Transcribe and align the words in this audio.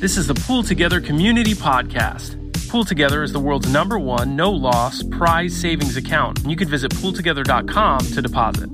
This 0.00 0.16
is 0.16 0.28
the 0.28 0.34
Pool 0.34 0.62
Together 0.62 1.00
Community 1.00 1.54
Podcast. 1.54 2.36
Pool 2.68 2.84
Together 2.84 3.24
is 3.24 3.32
the 3.32 3.40
world's 3.40 3.68
number 3.72 3.98
one 3.98 4.36
no 4.36 4.48
loss 4.48 5.02
prize 5.02 5.60
savings 5.60 5.96
account, 5.96 6.38
you 6.46 6.54
can 6.54 6.68
visit 6.68 6.92
pooltogether.com 6.92 7.98
to 7.98 8.22
deposit. 8.22 8.70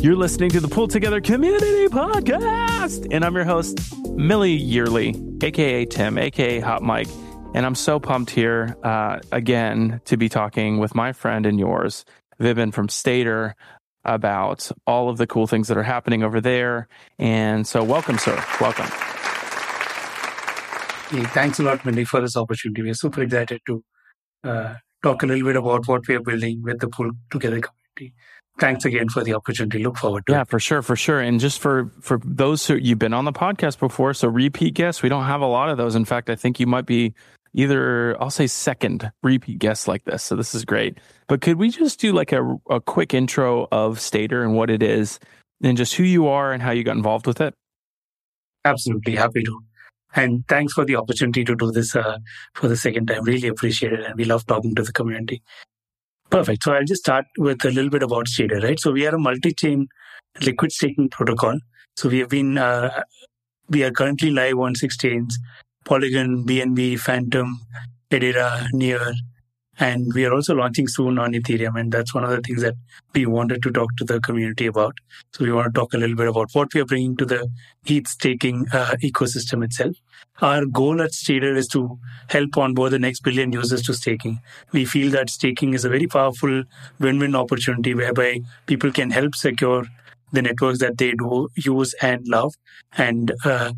You're 0.00 0.14
listening 0.14 0.50
to 0.50 0.60
the 0.60 0.68
Pool 0.68 0.86
Together 0.86 1.20
Community 1.20 1.88
Podcast, 1.88 3.08
and 3.10 3.24
I'm 3.24 3.34
your 3.34 3.42
host, 3.42 3.80
Millie 4.14 4.52
Yearly, 4.52 5.16
aka 5.42 5.84
Tim, 5.84 6.16
aka 6.16 6.60
Hot 6.60 6.80
Mike. 6.80 7.08
And 7.52 7.66
I'm 7.66 7.74
so 7.74 7.98
pumped 7.98 8.30
here 8.30 8.76
uh, 8.84 9.18
again 9.32 10.00
to 10.04 10.16
be 10.16 10.28
talking 10.28 10.78
with 10.78 10.94
my 10.94 11.12
friend 11.12 11.44
and 11.44 11.58
yours, 11.58 12.04
Vibin 12.40 12.72
from 12.72 12.86
Stader, 12.86 13.54
about 14.04 14.70
all 14.86 15.08
of 15.08 15.18
the 15.18 15.26
cool 15.26 15.48
things 15.48 15.66
that 15.66 15.76
are 15.76 15.82
happening 15.82 16.22
over 16.22 16.40
there. 16.40 16.86
And 17.18 17.66
so, 17.66 17.82
welcome, 17.82 18.16
sir. 18.16 18.40
Welcome. 18.60 18.86
Hey, 21.10 21.24
thanks 21.24 21.58
a 21.58 21.64
lot, 21.64 21.84
Mindy, 21.84 22.04
for 22.04 22.20
this 22.20 22.36
opportunity. 22.36 22.82
We're 22.82 22.94
super 22.94 23.22
excited 23.22 23.60
to 23.66 23.82
uh, 24.44 24.74
talk 25.02 25.24
a 25.24 25.26
little 25.26 25.44
bit 25.44 25.56
about 25.56 25.88
what 25.88 26.06
we 26.06 26.14
are 26.14 26.20
building 26.20 26.62
with 26.62 26.78
the 26.78 26.86
Pool 26.86 27.10
Together 27.32 27.60
community. 27.60 28.14
Thanks 28.60 28.84
again 28.84 29.08
for 29.08 29.24
the 29.24 29.34
opportunity. 29.34 29.82
Look 29.82 29.96
forward 29.96 30.24
to 30.26 30.32
yeah, 30.34 30.42
it. 30.42 30.48
for 30.48 30.60
sure, 30.60 30.82
for 30.82 30.94
sure. 30.94 31.18
And 31.18 31.40
just 31.40 31.58
for 31.58 31.90
for 32.00 32.20
those 32.24 32.64
who 32.64 32.76
you've 32.76 33.00
been 33.00 33.12
on 33.12 33.24
the 33.24 33.32
podcast 33.32 33.80
before, 33.80 34.14
so 34.14 34.28
repeat 34.28 34.74
guests, 34.74 35.02
we 35.02 35.08
don't 35.08 35.24
have 35.24 35.40
a 35.40 35.46
lot 35.46 35.68
of 35.68 35.78
those. 35.78 35.96
In 35.96 36.04
fact, 36.04 36.30
I 36.30 36.36
think 36.36 36.60
you 36.60 36.68
might 36.68 36.86
be 36.86 37.12
either 37.54 38.16
I'll 38.22 38.30
say 38.30 38.46
second 38.46 39.10
repeat 39.24 39.58
guest 39.58 39.88
like 39.88 40.04
this. 40.04 40.22
So 40.22 40.36
this 40.36 40.54
is 40.54 40.64
great. 40.64 40.98
But 41.26 41.40
could 41.40 41.56
we 41.56 41.70
just 41.70 41.98
do 41.98 42.12
like 42.12 42.30
a, 42.30 42.56
a 42.68 42.80
quick 42.80 43.14
intro 43.14 43.66
of 43.72 43.98
Stader 43.98 44.44
and 44.44 44.54
what 44.54 44.70
it 44.70 44.80
is 44.80 45.18
and 45.60 45.76
just 45.76 45.94
who 45.94 46.04
you 46.04 46.28
are 46.28 46.52
and 46.52 46.62
how 46.62 46.70
you 46.70 46.84
got 46.84 46.96
involved 46.96 47.26
with 47.26 47.40
it? 47.40 47.52
Absolutely 48.64 49.16
happy 49.16 49.42
to. 49.42 49.60
And 50.14 50.46
thanks 50.48 50.72
for 50.72 50.84
the 50.84 50.96
opportunity 50.96 51.44
to 51.44 51.54
do 51.54 51.70
this 51.70 51.94
uh, 51.94 52.18
for 52.54 52.68
the 52.68 52.76
second 52.76 53.06
time. 53.06 53.24
Really 53.24 53.48
appreciate 53.48 53.92
it. 53.92 54.04
And 54.04 54.16
we 54.16 54.24
love 54.24 54.46
talking 54.46 54.74
to 54.74 54.82
the 54.82 54.92
community. 54.92 55.42
Perfect. 56.30 56.64
So 56.64 56.72
I'll 56.72 56.84
just 56.84 57.02
start 57.02 57.26
with 57.38 57.64
a 57.64 57.70
little 57.70 57.90
bit 57.90 58.02
about 58.02 58.26
Stader, 58.26 58.62
right? 58.62 58.78
So 58.78 58.92
we 58.92 59.06
are 59.06 59.14
a 59.14 59.18
multi-chain 59.18 59.88
liquid 60.42 60.72
staking 60.72 61.08
protocol. 61.10 61.58
So 61.96 62.08
we 62.08 62.20
have 62.20 62.28
been, 62.28 62.58
uh, 62.58 63.02
we 63.68 63.82
are 63.84 63.90
currently 63.90 64.30
live 64.30 64.58
on 64.58 64.74
six 64.74 64.96
chains, 64.96 65.38
Polygon, 65.84 66.44
BNB, 66.46 66.98
Fantom, 67.00 67.60
Hedera, 68.10 68.66
Near, 68.72 69.12
and 69.80 70.12
we 70.14 70.26
are 70.26 70.32
also 70.32 70.54
launching 70.54 70.86
soon 70.86 71.18
on 71.18 71.32
Ethereum. 71.32 71.80
And 71.80 71.90
that's 71.90 72.14
one 72.14 72.22
of 72.22 72.30
the 72.30 72.42
things 72.42 72.62
that 72.62 72.74
we 73.14 73.24
wanted 73.24 73.62
to 73.62 73.70
talk 73.70 73.96
to 73.96 74.04
the 74.04 74.20
community 74.20 74.66
about. 74.66 74.98
So 75.32 75.44
we 75.44 75.52
want 75.52 75.74
to 75.74 75.80
talk 75.80 75.94
a 75.94 75.96
little 75.96 76.16
bit 76.16 76.28
about 76.28 76.50
what 76.52 76.72
we 76.74 76.82
are 76.82 76.84
bringing 76.84 77.16
to 77.16 77.24
the 77.24 77.48
ETH 77.86 78.06
staking 78.06 78.66
uh, 78.72 78.94
ecosystem 79.02 79.64
itself. 79.64 79.96
Our 80.42 80.66
goal 80.66 81.00
at 81.00 81.12
Stader 81.12 81.56
is 81.56 81.66
to 81.68 81.98
help 82.28 82.58
onboard 82.58 82.92
the 82.92 82.98
next 82.98 83.20
billion 83.20 83.52
users 83.52 83.82
to 83.82 83.94
staking. 83.94 84.40
We 84.72 84.84
feel 84.84 85.10
that 85.12 85.30
staking 85.30 85.72
is 85.72 85.84
a 85.86 85.88
very 85.88 86.06
powerful 86.06 86.64
win-win 86.98 87.34
opportunity 87.34 87.94
whereby 87.94 88.40
people 88.66 88.92
can 88.92 89.10
help 89.10 89.34
secure 89.34 89.84
the 90.32 90.42
networks 90.42 90.78
that 90.80 90.98
they 90.98 91.12
do 91.12 91.48
use 91.56 91.94
and 92.02 92.26
love. 92.28 92.54
And 92.96 93.32
uh, 93.44 93.72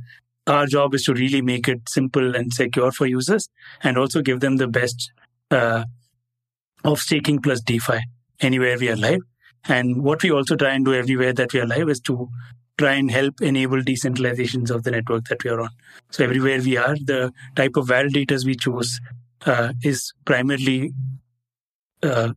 our 0.49 0.67
job 0.67 0.95
is 0.95 1.05
to 1.05 1.15
really 1.15 1.43
make 1.43 1.69
it 1.69 1.89
simple 1.89 2.35
and 2.35 2.53
secure 2.53 2.91
for 2.91 3.07
users 3.07 3.49
and 3.83 3.97
also 3.97 4.21
give 4.21 4.41
them 4.41 4.57
the 4.57 4.67
best 4.67 5.13
uh, 5.53 5.85
of 6.85 6.99
staking 6.99 7.41
plus 7.41 7.61
DeFi 7.61 8.01
anywhere 8.41 8.79
we 8.79 8.89
are 8.89 8.97
live. 8.97 9.21
And 9.69 10.03
what 10.03 10.23
we 10.23 10.31
also 10.33 10.57
try 10.57 10.73
and 10.75 10.85
do 10.85 10.95
everywhere 10.95 11.33
that 11.33 11.53
we 11.53 11.61
are 11.61 11.67
live 11.67 11.89
is 11.89 12.01
to 12.01 12.29
try 12.79 12.95
and 12.95 13.11
help 13.11 13.41
enable 13.41 13.81
decentralizations 13.81 14.71
of 14.71 14.83
the 14.83 14.91
network 14.91 15.27
that 15.27 15.45
we 15.45 15.51
are 15.51 15.61
on. 15.61 15.69
So 16.11 16.25
everywhere 16.25 16.61
we 16.61 16.77
are, 16.77 16.97
the 16.97 17.33
type 17.55 17.77
of 17.77 17.87
validators 17.87 18.45
we 18.45 18.57
choose 18.57 19.01
uh, 19.47 19.73
is 19.83 20.13
primarily 20.25 20.93
uh, 22.03 22.33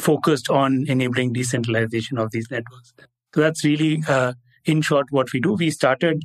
focused 0.00 0.48
on 0.48 0.86
enabling 0.88 1.32
decentralization 1.32 2.16
of 2.16 2.30
these 2.30 2.50
networks. 2.50 2.94
So 3.34 3.40
that's 3.40 3.64
really, 3.64 4.02
uh, 4.08 4.34
in 4.64 4.80
short, 4.80 5.06
what 5.10 5.32
we 5.34 5.40
do. 5.40 5.54
We 5.54 5.70
started 5.70 6.22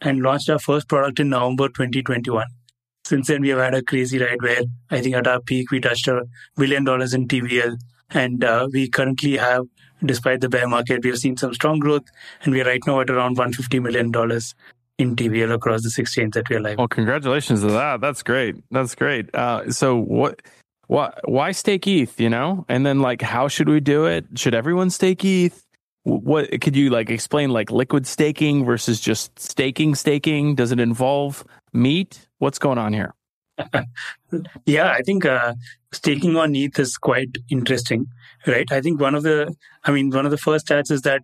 and 0.00 0.20
launched 0.20 0.50
our 0.50 0.58
first 0.58 0.88
product 0.88 1.20
in 1.20 1.30
November 1.30 1.68
2021 1.68 2.44
since 3.04 3.28
then 3.28 3.42
we 3.42 3.50
have 3.50 3.58
had 3.58 3.74
a 3.74 3.82
crazy 3.82 4.18
ride 4.18 4.42
where 4.42 4.62
I 4.90 5.00
think 5.00 5.14
at 5.14 5.26
our 5.26 5.40
peak 5.40 5.70
we 5.70 5.80
touched 5.80 6.08
a 6.08 6.26
billion 6.56 6.84
dollars 6.84 7.14
in 7.14 7.28
TVL, 7.28 7.76
and 8.10 8.42
uh, 8.42 8.68
we 8.72 8.88
currently 8.88 9.36
have, 9.36 9.66
despite 10.04 10.40
the 10.40 10.48
bear 10.48 10.66
market, 10.66 11.02
we 11.02 11.10
have 11.10 11.18
seen 11.18 11.36
some 11.36 11.54
strong 11.54 11.78
growth, 11.78 12.04
and 12.42 12.52
we 12.52 12.60
are 12.62 12.66
right 12.66 12.82
now 12.86 13.00
at 13.00 13.10
around 13.10 13.36
150 13.36 13.80
million 13.80 14.10
dollars 14.10 14.54
in 14.98 15.16
TVL 15.16 15.52
across 15.52 15.82
the 15.82 15.90
six 15.90 16.14
chains 16.14 16.32
that 16.34 16.48
we 16.48 16.56
are 16.56 16.60
live. 16.60 16.78
Well, 16.78 16.88
congratulations 16.88 17.60
to 17.62 17.68
that. 17.68 18.00
That's 18.00 18.22
great. 18.22 18.56
That's 18.70 18.94
great. 18.94 19.34
Uh, 19.34 19.70
so 19.70 19.96
what? 19.96 20.40
Why, 20.86 21.14
why 21.24 21.52
stake 21.52 21.86
ETH, 21.86 22.20
you 22.20 22.28
know? 22.28 22.66
And 22.68 22.84
then 22.84 23.00
like, 23.00 23.22
how 23.22 23.48
should 23.48 23.70
we 23.70 23.80
do 23.80 24.04
it? 24.04 24.26
Should 24.34 24.54
everyone 24.54 24.90
stake 24.90 25.24
ETH? 25.24 25.64
What 26.02 26.60
could 26.60 26.76
you 26.76 26.90
like 26.90 27.08
explain 27.08 27.48
like 27.48 27.70
liquid 27.70 28.06
staking 28.06 28.66
versus 28.66 29.00
just 29.00 29.38
staking 29.38 29.94
staking? 29.94 30.54
Does 30.54 30.72
it 30.72 30.80
involve 30.80 31.42
meat? 31.74 32.28
What's 32.38 32.58
going 32.58 32.78
on 32.78 32.92
here? 32.92 33.14
yeah, 34.66 34.90
I 34.90 35.02
think 35.02 35.24
uh, 35.24 35.54
staking 35.92 36.36
on 36.36 36.54
ETH 36.56 36.78
is 36.78 36.96
quite 36.96 37.36
interesting, 37.50 38.06
right? 38.46 38.70
I 38.72 38.80
think 38.80 39.00
one 39.00 39.14
of 39.14 39.22
the, 39.22 39.54
I 39.84 39.92
mean, 39.92 40.10
one 40.10 40.24
of 40.24 40.30
the 40.30 40.38
first 40.38 40.66
stats 40.66 40.90
is 40.90 41.02
that 41.02 41.22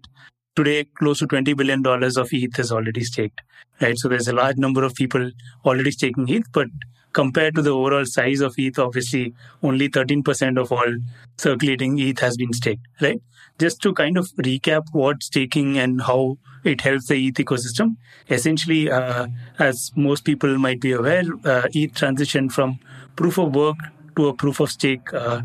today 0.56 0.84
close 0.98 1.18
to 1.20 1.26
$20 1.26 1.56
billion 1.56 1.84
of 1.86 2.28
ETH 2.32 2.58
is 2.58 2.72
already 2.72 3.04
staked, 3.04 3.40
right? 3.80 3.98
So 3.98 4.08
there's 4.08 4.28
a 4.28 4.32
large 4.32 4.56
number 4.56 4.84
of 4.84 4.94
people 4.94 5.30
already 5.64 5.90
staking 5.90 6.28
ETH, 6.28 6.50
but 6.52 6.68
compared 7.12 7.54
to 7.54 7.62
the 7.62 7.70
overall 7.70 8.04
size 8.04 8.40
of 8.40 8.54
ETH, 8.58 8.78
obviously 8.78 9.34
only 9.62 9.88
13% 9.88 10.58
of 10.60 10.72
all 10.72 10.96
circulating 11.38 11.98
ETH 11.98 12.18
has 12.20 12.36
been 12.36 12.52
staked, 12.52 12.86
right? 13.00 13.20
Just 13.58 13.80
to 13.82 13.92
kind 13.92 14.16
of 14.16 14.28
recap 14.36 14.84
what 14.92 15.22
staking 15.22 15.78
and 15.78 16.02
how 16.02 16.38
it 16.64 16.80
helps 16.80 17.06
the 17.08 17.26
ETH 17.26 17.34
ecosystem. 17.34 17.96
Essentially, 18.28 18.90
uh, 18.90 19.26
as 19.58 19.90
most 19.96 20.24
people 20.24 20.58
might 20.58 20.80
be 20.80 20.92
aware, 20.92 21.24
uh, 21.44 21.66
ETH 21.72 21.94
transitioned 21.94 22.52
from 22.52 22.78
proof 23.16 23.38
of 23.38 23.54
work 23.54 23.76
to 24.16 24.28
a 24.28 24.34
proof 24.34 24.60
of 24.60 24.70
stake 24.70 25.12
uh, 25.12 25.42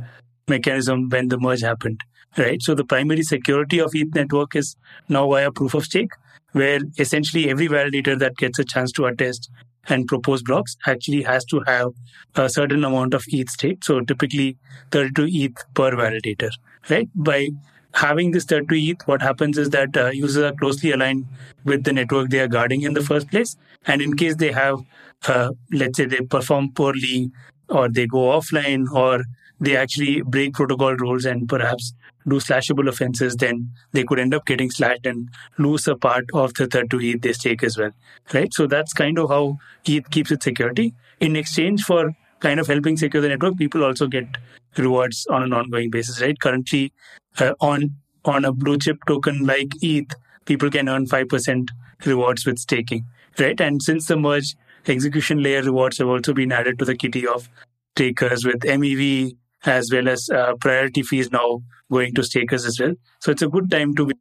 mechanism 0.47 1.09
when 1.09 1.29
the 1.29 1.37
merge 1.37 1.61
happened, 1.61 2.01
right? 2.37 2.61
So 2.61 2.75
the 2.75 2.85
primary 2.85 3.23
security 3.23 3.79
of 3.79 3.91
ETH 3.93 4.13
network 4.13 4.55
is 4.55 4.75
now 5.09 5.29
via 5.29 5.51
proof 5.51 5.73
of 5.73 5.85
stake, 5.85 6.11
where 6.51 6.79
essentially 6.97 7.49
every 7.49 7.67
validator 7.67 8.17
that 8.19 8.37
gets 8.37 8.59
a 8.59 8.63
chance 8.63 8.91
to 8.93 9.05
attest 9.05 9.49
and 9.87 10.07
propose 10.07 10.41
blocks 10.43 10.77
actually 10.87 11.21
has 11.23 11.45
to 11.45 11.61
have 11.67 11.91
a 12.35 12.49
certain 12.49 12.83
amount 12.83 13.13
of 13.13 13.23
ETH 13.27 13.49
state. 13.49 13.83
So 13.83 14.01
typically 14.01 14.57
32 14.91 15.27
ETH 15.29 15.63
per 15.73 15.91
validator, 15.91 16.49
right? 16.89 17.09
By 17.15 17.49
having 17.93 18.31
this 18.31 18.45
32 18.45 18.75
ETH, 18.75 19.07
what 19.07 19.21
happens 19.21 19.57
is 19.57 19.69
that 19.69 19.95
uh, 19.95 20.09
users 20.09 20.43
are 20.43 20.55
closely 20.55 20.91
aligned 20.91 21.25
with 21.63 21.83
the 21.83 21.93
network 21.93 22.29
they 22.29 22.39
are 22.39 22.47
guarding 22.47 22.81
in 22.81 22.93
the 22.93 23.01
first 23.01 23.29
place. 23.29 23.55
And 23.87 24.01
in 24.01 24.15
case 24.15 24.35
they 24.35 24.51
have, 24.51 24.79
uh, 25.27 25.51
let's 25.71 25.97
say 25.97 26.05
they 26.05 26.21
perform 26.21 26.71
poorly 26.71 27.31
or 27.69 27.89
they 27.89 28.07
go 28.07 28.17
offline 28.17 28.85
or 28.91 29.23
they 29.59 29.77
actually 29.77 30.21
break 30.21 30.53
protocol 30.53 30.95
rules 30.95 31.25
and 31.25 31.47
perhaps 31.47 31.93
do 32.27 32.37
slashable 32.37 32.87
offenses, 32.87 33.35
then 33.35 33.71
they 33.91 34.03
could 34.03 34.19
end 34.19 34.33
up 34.33 34.45
getting 34.45 34.71
slashed 34.71 35.05
and 35.05 35.29
lose 35.57 35.87
a 35.87 35.95
part 35.95 36.25
of 36.33 36.53
the 36.55 36.67
32 36.67 36.99
ETH 37.01 37.21
they 37.21 37.33
stake 37.33 37.63
as 37.63 37.77
well, 37.77 37.91
right? 38.33 38.53
So 38.53 38.67
that's 38.67 38.93
kind 38.93 39.19
of 39.19 39.29
how 39.29 39.57
ETH 39.85 40.09
keeps 40.09 40.31
its 40.31 40.43
security. 40.43 40.93
In 41.19 41.35
exchange 41.35 41.83
for 41.83 42.15
kind 42.39 42.59
of 42.59 42.67
helping 42.67 42.97
secure 42.97 43.21
the 43.21 43.29
network, 43.29 43.57
people 43.57 43.83
also 43.83 44.07
get 44.07 44.25
rewards 44.77 45.25
on 45.27 45.43
an 45.43 45.53
ongoing 45.53 45.89
basis, 45.89 46.21
right? 46.21 46.39
Currently, 46.39 46.91
uh, 47.39 47.53
on 47.59 47.95
on 48.25 48.43
a 48.43 48.51
blue 48.51 48.77
chip 48.79 48.97
token 49.07 49.45
like 49.45 49.71
ETH, 49.81 50.11
people 50.45 50.69
can 50.71 50.89
earn 50.89 51.05
five 51.05 51.29
percent 51.29 51.71
rewards 52.05 52.45
with 52.45 52.57
staking, 52.59 53.05
right? 53.39 53.59
And 53.61 53.81
since 53.81 54.07
the 54.07 54.17
merge, 54.17 54.55
execution 54.87 55.41
layer 55.41 55.61
rewards 55.61 55.99
have 55.99 56.07
also 56.07 56.33
been 56.33 56.51
added 56.51 56.79
to 56.79 56.85
the 56.85 56.95
kitty 56.95 57.25
of 57.27 57.49
takers 57.95 58.45
with 58.45 58.59
MEV 58.61 59.37
as 59.65 59.91
well 59.91 60.07
as 60.07 60.29
uh, 60.29 60.53
priority 60.59 61.01
fees 61.03 61.31
now 61.31 61.61
going 61.91 62.13
to 62.15 62.23
stakers 62.23 62.65
as 62.65 62.79
well. 62.79 62.93
So 63.21 63.31
it's 63.31 63.41
a 63.41 63.47
good 63.47 63.69
time 63.71 63.95
to 63.95 64.11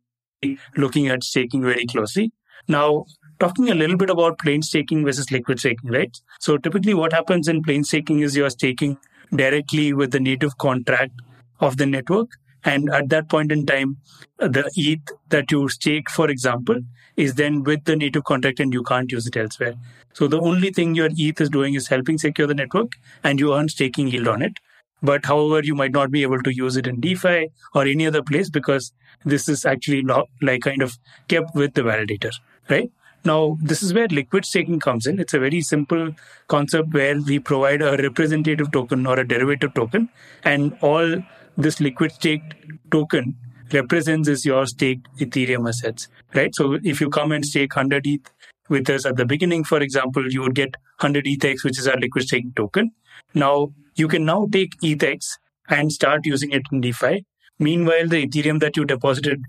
be 0.40 0.58
looking 0.76 1.08
at 1.08 1.24
staking 1.24 1.62
very 1.62 1.86
closely. 1.86 2.32
Now, 2.68 3.04
talking 3.40 3.70
a 3.70 3.74
little 3.74 3.96
bit 3.96 4.10
about 4.10 4.38
plain 4.38 4.62
staking 4.62 5.04
versus 5.04 5.30
liquid 5.30 5.58
staking, 5.58 5.90
right? 5.90 6.16
So 6.40 6.56
typically 6.56 6.94
what 6.94 7.12
happens 7.12 7.48
in 7.48 7.62
plain 7.62 7.84
staking 7.84 8.20
is 8.20 8.36
you're 8.36 8.50
staking 8.50 8.98
directly 9.34 9.92
with 9.92 10.12
the 10.12 10.20
native 10.20 10.56
contract 10.58 11.12
of 11.60 11.76
the 11.76 11.86
network. 11.86 12.30
And 12.64 12.88
at 12.94 13.10
that 13.10 13.28
point 13.28 13.52
in 13.52 13.66
time, 13.66 13.98
the 14.38 14.70
ETH 14.76 15.10
that 15.28 15.50
you 15.50 15.68
stake, 15.68 16.08
for 16.08 16.30
example, 16.30 16.76
is 17.16 17.34
then 17.34 17.62
with 17.62 17.84
the 17.84 17.96
native 17.96 18.24
contract 18.24 18.58
and 18.58 18.72
you 18.72 18.82
can't 18.82 19.12
use 19.12 19.26
it 19.26 19.36
elsewhere. 19.36 19.74
So 20.14 20.28
the 20.28 20.40
only 20.40 20.70
thing 20.70 20.94
your 20.94 21.10
ETH 21.14 21.40
is 21.40 21.50
doing 21.50 21.74
is 21.74 21.88
helping 21.88 22.18
secure 22.18 22.46
the 22.46 22.54
network 22.54 22.92
and 23.22 23.38
you 23.38 23.54
earn 23.54 23.68
staking 23.68 24.08
yield 24.08 24.28
on 24.28 24.42
it. 24.42 24.58
But 25.04 25.26
however, 25.26 25.60
you 25.62 25.74
might 25.74 25.92
not 25.92 26.10
be 26.10 26.22
able 26.22 26.42
to 26.42 26.54
use 26.54 26.76
it 26.76 26.86
in 26.86 27.00
DeFi 27.00 27.50
or 27.74 27.84
any 27.84 28.06
other 28.06 28.22
place 28.22 28.50
because 28.50 28.92
this 29.24 29.48
is 29.48 29.64
actually 29.64 30.02
lo- 30.02 30.28
like 30.40 30.62
kind 30.62 30.82
of 30.82 30.98
kept 31.28 31.54
with 31.54 31.74
the 31.74 31.82
validator, 31.82 32.32
right? 32.70 32.90
Now, 33.26 33.56
this 33.60 33.82
is 33.82 33.94
where 33.94 34.08
liquid 34.08 34.44
staking 34.44 34.80
comes 34.80 35.06
in. 35.06 35.20
It's 35.20 35.34
a 35.34 35.38
very 35.38 35.60
simple 35.60 36.10
concept 36.48 36.92
where 36.92 37.20
we 37.20 37.38
provide 37.38 37.82
a 37.82 37.96
representative 37.96 38.72
token 38.72 39.06
or 39.06 39.18
a 39.18 39.28
derivative 39.28 39.74
token, 39.74 40.08
and 40.42 40.76
all 40.80 41.22
this 41.56 41.80
liquid 41.80 42.12
staked 42.12 42.54
token 42.90 43.36
represents 43.72 44.28
is 44.28 44.44
your 44.44 44.66
staked 44.66 45.08
Ethereum 45.18 45.68
assets, 45.68 46.08
right? 46.34 46.54
So 46.54 46.78
if 46.82 47.00
you 47.00 47.08
come 47.08 47.32
and 47.32 47.44
stake 47.44 47.76
100 47.76 48.06
ETH 48.06 48.30
with 48.68 48.88
us 48.90 49.06
at 49.06 49.16
the 49.16 49.24
beginning, 49.24 49.64
for 49.64 49.80
example, 49.80 50.30
you 50.30 50.42
would 50.42 50.54
get 50.54 50.76
100 51.00 51.24
ETHx, 51.24 51.64
which 51.64 51.78
is 51.78 51.88
our 51.88 51.96
liquid 51.96 52.24
staking 52.24 52.52
token. 52.56 52.92
Now, 53.34 53.72
you 53.94 54.08
can 54.08 54.24
now 54.24 54.46
take 54.50 54.78
ETHx 54.80 55.26
and 55.68 55.92
start 55.92 56.20
using 56.24 56.50
it 56.50 56.62
in 56.72 56.80
DeFi. 56.80 57.24
Meanwhile, 57.58 58.08
the 58.08 58.26
Ethereum 58.26 58.60
that 58.60 58.76
you 58.76 58.84
deposited 58.84 59.42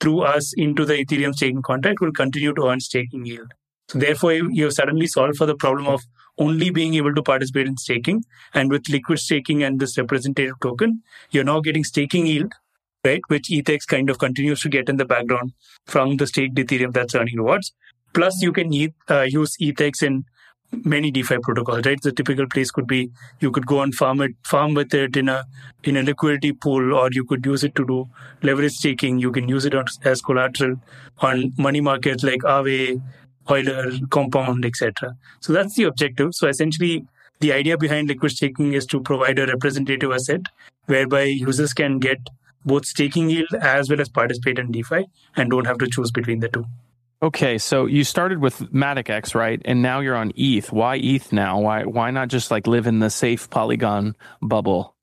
through 0.00 0.22
us 0.22 0.52
into 0.56 0.84
the 0.84 1.04
Ethereum 1.04 1.34
staking 1.34 1.62
contract 1.62 2.00
will 2.00 2.12
continue 2.12 2.52
to 2.54 2.66
earn 2.66 2.80
staking 2.80 3.24
yield. 3.24 3.52
So 3.88 3.98
therefore, 3.98 4.32
you 4.32 4.64
have 4.64 4.72
suddenly 4.72 5.06
solved 5.06 5.36
for 5.36 5.46
the 5.46 5.54
problem 5.54 5.86
of 5.86 6.02
only 6.38 6.70
being 6.70 6.94
able 6.94 7.14
to 7.14 7.22
participate 7.22 7.66
in 7.66 7.76
staking. 7.76 8.24
And 8.52 8.70
with 8.70 8.88
liquid 8.88 9.18
staking 9.18 9.62
and 9.62 9.78
this 9.78 9.96
representative 9.96 10.54
token, 10.62 11.02
you're 11.30 11.44
now 11.44 11.60
getting 11.60 11.84
staking 11.84 12.26
yield, 12.26 12.52
right? 13.04 13.20
Which 13.28 13.50
ETH 13.50 13.86
kind 13.86 14.10
of 14.10 14.18
continues 14.18 14.60
to 14.62 14.68
get 14.68 14.88
in 14.88 14.96
the 14.96 15.04
background 15.04 15.52
from 15.86 16.16
the 16.16 16.26
staked 16.26 16.56
Ethereum 16.56 16.92
that's 16.92 17.14
earning 17.14 17.36
rewards. 17.36 17.72
Plus, 18.14 18.40
you 18.42 18.52
can 18.52 18.72
uh, 19.10 19.22
use 19.22 19.56
ETHx 19.60 20.02
in 20.02 20.24
many 20.84 21.10
DeFi 21.10 21.38
protocols, 21.38 21.86
right? 21.86 22.00
The 22.00 22.12
typical 22.12 22.46
place 22.46 22.70
could 22.70 22.86
be 22.86 23.10
you 23.40 23.50
could 23.50 23.66
go 23.66 23.80
and 23.80 23.94
farm 23.94 24.20
it, 24.20 24.32
farm 24.44 24.74
with 24.74 24.94
it 24.94 25.16
in 25.16 25.28
a 25.28 25.44
in 25.82 25.96
a 25.96 26.02
liquidity 26.02 26.52
pool, 26.52 26.94
or 26.94 27.08
you 27.12 27.24
could 27.24 27.44
use 27.46 27.64
it 27.64 27.74
to 27.76 27.86
do 27.86 28.08
leverage 28.42 28.72
staking. 28.72 29.18
You 29.18 29.32
can 29.32 29.48
use 29.48 29.64
it 29.64 29.74
as 30.04 30.20
collateral 30.20 30.76
on 31.18 31.52
money 31.58 31.80
markets 31.80 32.24
like 32.24 32.40
Aave, 32.40 33.00
Euler, 33.48 33.92
Compound, 34.10 34.64
etc. 34.64 35.16
So 35.40 35.52
that's 35.52 35.74
the 35.74 35.84
objective. 35.84 36.34
So 36.34 36.48
essentially, 36.48 37.06
the 37.40 37.52
idea 37.52 37.76
behind 37.76 38.08
liquid 38.08 38.32
staking 38.32 38.72
is 38.72 38.86
to 38.86 39.00
provide 39.00 39.38
a 39.38 39.46
representative 39.46 40.12
asset 40.12 40.42
whereby 40.86 41.22
users 41.22 41.72
can 41.72 41.98
get 41.98 42.18
both 42.64 42.86
staking 42.86 43.28
yield 43.28 43.54
as 43.60 43.90
well 43.90 44.00
as 44.00 44.08
participate 44.08 44.58
in 44.58 44.72
DeFi 44.72 45.04
and 45.36 45.50
don't 45.50 45.66
have 45.66 45.78
to 45.78 45.86
choose 45.86 46.10
between 46.10 46.40
the 46.40 46.48
two. 46.48 46.64
Okay, 47.24 47.56
so 47.56 47.86
you 47.86 48.04
started 48.04 48.38
with 48.38 48.58
Matic 48.70 49.08
X, 49.08 49.34
right? 49.34 49.58
And 49.64 49.80
now 49.80 50.00
you're 50.00 50.14
on 50.14 50.30
ETH. 50.36 50.70
Why 50.70 50.96
ETH 50.96 51.32
now? 51.32 51.58
Why 51.58 51.84
why 51.84 52.10
not 52.10 52.28
just 52.28 52.50
like 52.50 52.66
live 52.66 52.86
in 52.86 52.98
the 52.98 53.08
safe 53.08 53.48
Polygon 53.48 54.14
bubble? 54.42 54.94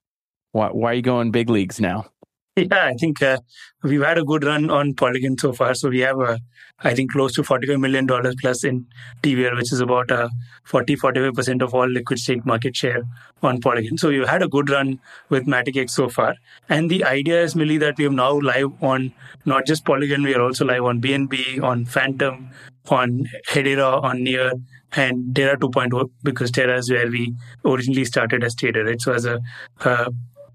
Why 0.51 0.67
why 0.67 0.91
are 0.91 0.93
you 0.93 1.01
going 1.01 1.31
big 1.31 1.49
leagues 1.49 1.81
now? 1.81 2.10
Yeah, 2.57 2.87
I 2.87 2.95
think 2.95 3.21
uh, 3.21 3.37
we've 3.81 4.01
had 4.01 4.17
a 4.17 4.25
good 4.25 4.43
run 4.43 4.69
on 4.69 4.93
Polygon 4.93 5.37
so 5.37 5.53
far. 5.53 5.73
So 5.73 5.87
we 5.87 5.99
have, 5.99 6.19
uh, 6.19 6.37
I 6.79 6.93
think, 6.93 7.13
close 7.13 7.31
to 7.35 7.43
$45 7.43 7.79
million 7.79 8.05
plus 8.05 8.65
in 8.65 8.87
TVL, 9.23 9.55
which 9.55 9.71
is 9.71 9.79
about 9.79 10.11
uh, 10.11 10.27
40 10.65 10.97
45% 10.97 11.61
of 11.61 11.73
all 11.73 11.87
liquid 11.87 12.19
stake 12.19 12.45
market 12.45 12.75
share 12.75 13.03
on 13.41 13.61
Polygon. 13.61 13.97
So 13.97 14.09
we've 14.09 14.27
had 14.27 14.43
a 14.43 14.49
good 14.49 14.69
run 14.69 14.99
with 15.29 15.45
Matic 15.45 15.77
X 15.77 15.95
so 15.95 16.09
far. 16.09 16.35
And 16.67 16.89
the 16.89 17.05
idea 17.05 17.41
is 17.41 17.55
merely 17.55 17.77
that 17.77 17.97
we 17.97 18.05
are 18.05 18.09
now 18.09 18.37
live 18.37 18.83
on 18.83 19.13
not 19.45 19.65
just 19.65 19.85
Polygon, 19.85 20.21
we 20.21 20.35
are 20.35 20.41
also 20.41 20.65
live 20.65 20.83
on 20.83 20.99
BNB, 21.01 21.63
on 21.63 21.85
Fantom, 21.85 22.49
on 22.89 23.27
Hedera, 23.47 24.03
on 24.03 24.25
Near, 24.25 24.51
and 24.93 25.33
Terra 25.33 25.57
2.0 25.57 26.09
because 26.21 26.51
Terra 26.51 26.77
is 26.77 26.91
where 26.91 27.09
we 27.09 27.33
originally 27.63 28.03
started 28.03 28.43
as 28.43 28.55
Trader, 28.55 28.83
right? 28.83 28.99
So 28.99 29.13
as 29.13 29.25
a 29.25 29.39
uh, 29.85 30.09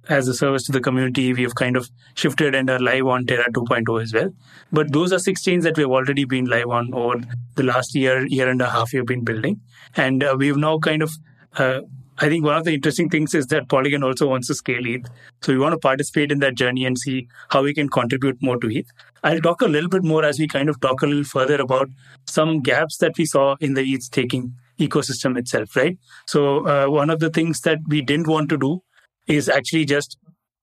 as 0.09 0.29
a 0.29 0.35
service 0.35 0.65
to 0.65 0.73
the 0.73 0.81
community, 0.81 1.33
we 1.33 1.43
have 1.43 1.55
kind 1.55 1.77
of 1.77 1.91
shifted 2.15 2.55
and 2.55 2.71
are 2.71 2.79
live 2.79 3.07
on 3.07 3.27
Terra 3.27 3.51
2.0 3.51 4.03
as 4.03 4.13
well. 4.13 4.33
But 4.73 4.93
those 4.93 5.13
are 5.13 5.19
six 5.19 5.43
chains 5.43 5.65
that 5.65 5.77
we've 5.77 5.87
already 5.87 6.25
been 6.25 6.47
live 6.47 6.69
on 6.69 6.93
over 6.95 7.21
the 7.55 7.63
last 7.63 7.95
year, 7.95 8.27
year 8.27 8.49
and 8.49 8.61
a 8.63 8.71
half 8.71 8.93
we've 8.93 9.07
been 9.07 9.25
building. 9.25 9.61
And 9.97 10.23
uh, 10.23 10.37
we've 10.39 10.57
now 10.57 10.79
kind 10.79 11.03
of, 11.03 11.11
uh, 11.57 11.81
I 12.19 12.29
think 12.29 12.45
one 12.45 12.57
of 12.57 12.65
the 12.65 12.75
interesting 12.75 13.11
things 13.11 13.35
is 13.35 13.47
that 13.49 13.69
Polygon 13.69 14.03
also 14.03 14.29
wants 14.29 14.47
to 14.49 14.55
scale 14.55 14.87
ETH. 14.87 15.07
So 15.43 15.53
we 15.53 15.59
want 15.59 15.73
to 15.73 15.79
participate 15.79 16.33
in 16.33 16.39
that 16.41 16.55
journey 16.55 16.85
and 16.85 16.99
see 16.99 17.29
how 17.51 17.63
we 17.63 17.75
can 17.75 17.89
contribute 17.89 18.41
more 18.41 18.59
to 18.59 18.69
ETH. 18.69 18.91
I'll 19.23 19.41
talk 19.41 19.61
a 19.61 19.67
little 19.67 19.91
bit 19.91 20.05
more 20.05 20.25
as 20.25 20.39
we 20.39 20.47
kind 20.47 20.69
of 20.69 20.81
talk 20.81 21.03
a 21.03 21.07
little 21.07 21.25
further 21.25 21.61
about 21.61 21.89
some 22.27 22.61
gaps 22.61 22.99
that 22.99 23.19
we 23.19 23.27
saw 23.27 23.57
in 23.61 23.75
the 23.75 23.83
ETH 23.83 24.03
staking 24.03 24.55
ecosystem 24.79 25.39
itself, 25.39 25.75
right? 25.75 25.99
So 26.27 26.67
uh, 26.67 26.87
one 26.89 27.11
of 27.11 27.19
the 27.19 27.31
things 27.31 27.61
that 27.63 27.79
we 27.89 28.03
didn't 28.03 28.29
want 28.29 28.49
to 28.51 28.59
do 28.59 28.83
is 29.27 29.49
actually 29.49 29.85
just 29.85 30.17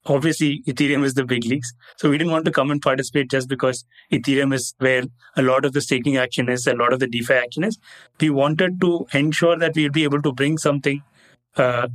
obviously 0.06 0.62
Ethereum 0.68 1.04
is 1.04 1.13
the 1.13 1.25
big 1.25 1.45
leagues. 1.45 1.74
So 1.98 2.10
we 2.10 2.18
didn't 2.18 2.31
want 2.31 2.45
to 2.45 2.51
come 2.51 2.71
and 2.71 2.81
participate 2.81 3.30
just 3.30 3.48
because 3.48 3.86
Ethereum 4.12 4.54
is 4.54 4.74
where 4.80 5.04
a 5.38 5.42
lot 5.42 5.65
of 5.65 5.74
the 5.74 5.81
staking 5.81 6.18
action 6.18 6.50
is, 6.50 6.68
a 6.68 6.74
lot 6.74 6.94
of 6.94 7.00
the 7.00 7.07
DeFi 7.07 7.33
action 7.33 7.63
is. 7.63 7.77
We 8.19 8.30
wanted 8.30 8.81
to 8.81 9.07
ensure 9.13 9.57
that 9.57 9.75
we'll 9.75 9.92
be 9.92 10.04
able 10.04 10.21
to 10.21 10.31
bring 10.31 10.57
something 10.57 11.01
uh, 11.57 11.88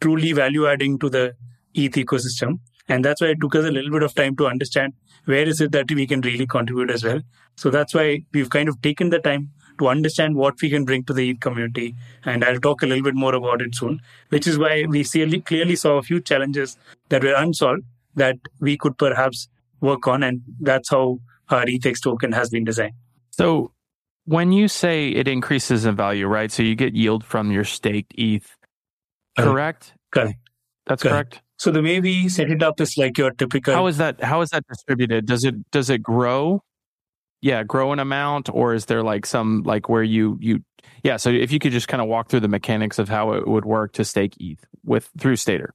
truly 0.00 0.32
value 0.32 0.66
adding 0.66 0.98
to 0.98 1.08
the 1.08 1.34
ETH 1.74 1.92
ecosystem. 1.92 2.60
And 2.88 3.04
that's 3.04 3.20
why 3.20 3.28
it 3.28 3.40
took 3.40 3.54
us 3.54 3.64
a 3.64 3.70
little 3.70 3.90
bit 3.90 4.02
of 4.02 4.14
time 4.14 4.36
to 4.36 4.46
understand 4.46 4.94
where 5.26 5.46
is 5.46 5.60
it 5.60 5.72
that 5.72 5.90
we 5.90 6.06
can 6.06 6.22
really 6.22 6.46
contribute 6.46 6.90
as 6.90 7.04
well. 7.04 7.20
So 7.56 7.70
that's 7.70 7.94
why 7.94 8.22
we've 8.32 8.48
kind 8.48 8.68
of 8.68 8.80
taken 8.80 9.10
the 9.10 9.18
time 9.18 9.50
to 9.78 9.88
understand 9.88 10.36
what 10.36 10.60
we 10.60 10.70
can 10.70 10.84
bring 10.84 11.04
to 11.04 11.12
the 11.12 11.30
ETH 11.30 11.40
community. 11.40 11.94
And 12.24 12.44
I'll 12.44 12.60
talk 12.60 12.82
a 12.82 12.86
little 12.86 13.04
bit 13.04 13.14
more 13.14 13.34
about 13.34 13.62
it 13.62 13.74
soon, 13.74 14.00
which 14.28 14.46
is 14.46 14.58
why 14.58 14.84
we 14.88 15.04
clearly 15.04 15.76
saw 15.76 15.98
a 15.98 16.02
few 16.02 16.20
challenges 16.20 16.76
that 17.08 17.22
were 17.22 17.34
unsolved 17.34 17.82
that 18.14 18.36
we 18.60 18.76
could 18.76 18.98
perhaps 18.98 19.48
work 19.80 20.06
on. 20.06 20.22
And 20.22 20.42
that's 20.60 20.90
how 20.90 21.20
our 21.50 21.64
ETHx 21.64 22.02
token 22.02 22.32
has 22.32 22.50
been 22.50 22.64
designed. 22.64 22.94
So 23.30 23.72
when 24.24 24.52
you 24.52 24.68
say 24.68 25.08
it 25.08 25.28
increases 25.28 25.84
in 25.84 25.96
value, 25.96 26.26
right? 26.26 26.52
So 26.52 26.62
you 26.62 26.74
get 26.74 26.94
yield 26.94 27.24
from 27.24 27.50
your 27.50 27.64
staked 27.64 28.12
ETH, 28.16 28.56
correct? 29.38 29.94
Correct. 30.10 30.38
That's 30.86 31.02
correct. 31.02 31.32
correct. 31.32 31.42
So 31.58 31.70
the 31.70 31.82
way 31.82 32.00
we 32.00 32.28
set 32.28 32.50
it 32.50 32.62
up 32.62 32.80
is 32.80 32.96
like 32.96 33.18
your 33.18 33.32
typical. 33.32 33.74
How 33.74 33.86
is 33.86 33.98
that? 33.98 34.22
How 34.22 34.40
is 34.42 34.50
that 34.50 34.64
distributed? 34.68 35.26
Does 35.26 35.44
it 35.44 35.70
does 35.70 35.90
it 35.90 36.02
grow 36.02 36.62
yeah 37.40 37.62
grow 37.62 37.92
an 37.92 37.98
amount 37.98 38.48
or 38.52 38.74
is 38.74 38.86
there 38.86 39.02
like 39.02 39.26
some 39.26 39.62
like 39.64 39.88
where 39.88 40.02
you 40.02 40.36
you 40.40 40.62
yeah 41.02 41.16
so 41.16 41.30
if 41.30 41.52
you 41.52 41.58
could 41.58 41.72
just 41.72 41.88
kind 41.88 42.02
of 42.02 42.08
walk 42.08 42.28
through 42.28 42.40
the 42.40 42.48
mechanics 42.48 42.98
of 42.98 43.08
how 43.08 43.32
it 43.32 43.46
would 43.46 43.64
work 43.64 43.92
to 43.92 44.04
stake 44.04 44.34
eth 44.40 44.64
with 44.84 45.10
through 45.18 45.36
Stader. 45.36 45.70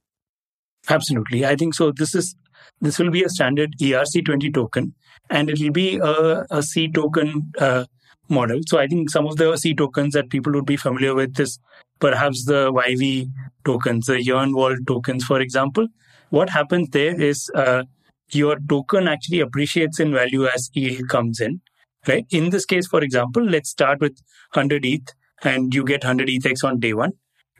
Absolutely. 0.88 1.46
I 1.46 1.56
think 1.56 1.74
so. 1.74 1.92
This 1.92 2.14
is 2.14 2.34
this 2.80 2.98
will 2.98 3.10
be 3.10 3.22
a 3.22 3.28
standard 3.28 3.74
erc20 3.80 4.52
token 4.52 4.94
and 5.30 5.48
it 5.48 5.58
will 5.60 5.70
be 5.70 5.96
a, 5.96 6.44
a 6.50 6.62
c 6.62 6.90
token 6.90 7.52
uh, 7.58 7.84
model. 8.28 8.60
So 8.66 8.78
i 8.78 8.86
think 8.86 9.10
some 9.10 9.26
of 9.26 9.36
the 9.36 9.56
c 9.56 9.74
tokens 9.74 10.14
that 10.14 10.30
people 10.30 10.52
would 10.52 10.66
be 10.66 10.76
familiar 10.76 11.14
with 11.14 11.38
is 11.40 11.58
perhaps 12.00 12.44
the 12.44 12.72
yv 12.72 13.30
tokens 13.64 14.06
the 14.06 14.22
yearn 14.22 14.52
vault 14.52 14.78
tokens 14.86 15.24
for 15.24 15.40
example. 15.40 15.86
What 16.30 16.50
happens 16.50 16.88
there 16.90 17.18
is 17.20 17.50
uh, 17.54 17.84
your 18.30 18.58
token 18.68 19.08
actually 19.08 19.40
appreciates 19.40 20.00
in 20.00 20.12
value 20.12 20.46
as 20.46 20.70
yield 20.74 21.08
comes 21.08 21.40
in, 21.40 21.60
right? 22.08 22.26
In 22.30 22.50
this 22.50 22.64
case, 22.64 22.86
for 22.86 23.02
example, 23.02 23.44
let's 23.44 23.70
start 23.70 24.00
with 24.00 24.20
100 24.52 24.84
ETH 24.84 25.12
and 25.42 25.74
you 25.74 25.84
get 25.84 26.02
100 26.02 26.28
ETHx 26.28 26.64
on 26.64 26.80
day 26.80 26.94
one. 26.94 27.12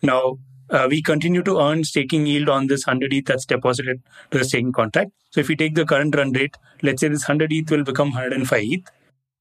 Now, 0.02 0.38
uh, 0.70 0.86
we 0.88 1.02
continue 1.02 1.42
to 1.42 1.60
earn 1.60 1.84
staking 1.84 2.26
yield 2.26 2.48
on 2.48 2.66
this 2.66 2.86
100 2.86 3.12
ETH 3.12 3.26
that's 3.26 3.44
deposited 3.44 4.02
to 4.30 4.38
the 4.38 4.44
staking 4.44 4.72
contract. 4.72 5.10
So 5.30 5.40
if 5.40 5.48
we 5.48 5.56
take 5.56 5.74
the 5.74 5.84
current 5.84 6.14
run 6.16 6.32
rate, 6.32 6.56
let's 6.82 7.00
say 7.00 7.08
this 7.08 7.28
100 7.28 7.52
ETH 7.52 7.70
will 7.70 7.84
become 7.84 8.08
105 8.08 8.62
ETH. 8.64 8.90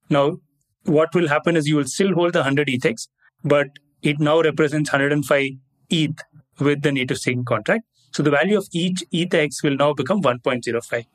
Now, 0.09 0.37
what 0.85 1.15
will 1.15 1.29
happen 1.29 1.55
is 1.55 1.67
you 1.67 1.77
will 1.77 1.85
still 1.85 2.13
hold 2.13 2.33
the 2.33 2.39
100 2.39 2.67
ETHx, 2.67 3.07
but 3.43 3.67
it 4.01 4.19
now 4.19 4.41
represents 4.41 4.91
105 4.91 5.51
ETH 5.89 6.19
with 6.59 6.81
the 6.81 6.91
native 6.91 7.17
staking 7.17 7.45
contract. 7.45 7.83
So 8.15 8.23
the 8.23 8.31
value 8.31 8.57
of 8.57 8.67
each 8.73 9.03
ETHx 9.13 9.63
will 9.63 9.75
now 9.75 9.93
become 9.93 10.21
1.05. 10.21 11.05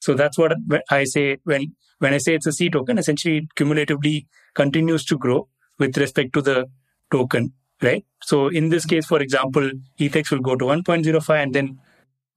So 0.00 0.14
that's 0.14 0.38
what 0.38 0.54
I 0.90 1.04
say 1.04 1.38
when 1.44 1.74
when 1.98 2.12
I 2.12 2.18
say 2.18 2.34
it's 2.34 2.46
a 2.46 2.52
C 2.52 2.68
token. 2.70 2.98
Essentially, 2.98 3.38
it 3.38 3.54
cumulatively 3.54 4.26
continues 4.54 5.04
to 5.06 5.18
grow 5.18 5.48
with 5.78 5.96
respect 5.96 6.32
to 6.34 6.42
the 6.42 6.66
token, 7.10 7.52
right? 7.82 8.04
So 8.22 8.48
in 8.48 8.68
this 8.68 8.84
case, 8.84 9.06
for 9.06 9.20
example, 9.20 9.70
ETHx 9.98 10.30
will 10.30 10.40
go 10.40 10.56
to 10.56 10.64
1.05 10.64 11.42
and 11.42 11.54
then 11.54 11.78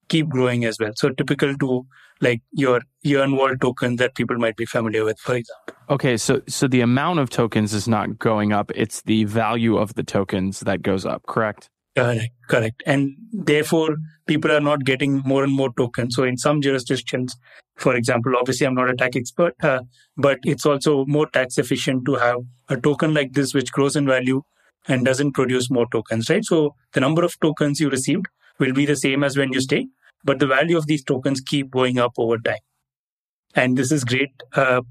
keep 0.08 0.28
growing 0.30 0.66
as 0.66 0.80
well. 0.80 0.92
So 0.96 1.10
typical 1.10 1.56
to 1.58 1.86
like 2.22 2.42
your 2.52 2.82
yearn 3.02 3.36
vault 3.36 3.62
token 3.62 3.96
that 3.98 4.16
people 4.16 4.38
might 4.38 4.58
be 4.58 4.66
familiar 4.66 5.06
with, 5.06 5.20
for 5.20 5.36
example. 5.36 5.76
Okay, 5.90 6.18
so 6.18 6.42
so 6.48 6.68
the 6.68 6.82
amount 6.82 7.20
of 7.20 7.30
tokens 7.30 7.74
is 7.74 7.88
not 7.88 8.20
going 8.20 8.52
up; 8.52 8.72
it's 8.76 9.02
the 9.02 9.24
value 9.24 9.78
of 9.78 9.94
the 9.94 10.04
tokens 10.04 10.60
that 10.62 10.82
goes 10.82 11.06
up. 11.06 11.26
Correct. 11.28 11.70
Correct, 12.00 12.34
correct. 12.48 12.84
And 12.86 13.16
therefore, 13.34 13.98
people 14.28 14.52
are 14.52 14.62
not 14.62 14.86
getting 14.86 15.22
more 15.26 15.44
and 15.44 15.52
more 15.52 15.72
tokens. 15.78 16.16
So, 16.16 16.24
in 16.24 16.38
some 16.38 16.62
jurisdictions, 16.62 17.36
for 17.78 17.96
example, 17.96 18.34
obviously, 18.38 18.68
I'm 18.68 18.76
not 18.76 18.90
a 18.90 18.96
tax 18.96 19.16
expert, 19.18 19.56
uh, 19.64 19.82
but 20.16 20.40
it's 20.44 20.66
also 20.66 21.06
more 21.06 21.28
tax 21.28 21.58
efficient 21.58 22.06
to 22.06 22.16
have 22.16 22.38
a 22.70 22.78
token 22.78 23.14
like 23.14 23.34
this, 23.34 23.54
which 23.54 23.72
grows 23.72 23.96
in 23.96 24.06
value 24.06 24.42
and 24.88 25.04
doesn't 25.04 25.34
produce 25.34 25.70
more 25.70 25.88
tokens, 25.92 26.30
right? 26.30 26.46
So, 26.46 26.76
the 26.94 27.00
number 27.02 27.24
of 27.24 27.40
tokens 27.40 27.80
you 27.80 27.90
received 27.90 28.28
will 28.60 28.74
be 28.74 28.86
the 28.86 28.96
same 28.96 29.24
as 29.24 29.36
when 29.36 29.52
you 29.52 29.62
stay, 29.62 29.88
but 30.24 30.40
the 30.40 30.48
value 30.48 30.78
of 30.78 30.88
these 30.88 31.04
tokens 31.04 31.42
keep 31.42 31.72
going 31.72 31.98
up 32.00 32.14
over 32.18 32.38
time. 32.38 32.64
And 33.56 33.78
this 33.78 33.92
is 33.92 34.04
great 34.04 34.32
uh, 34.56 34.82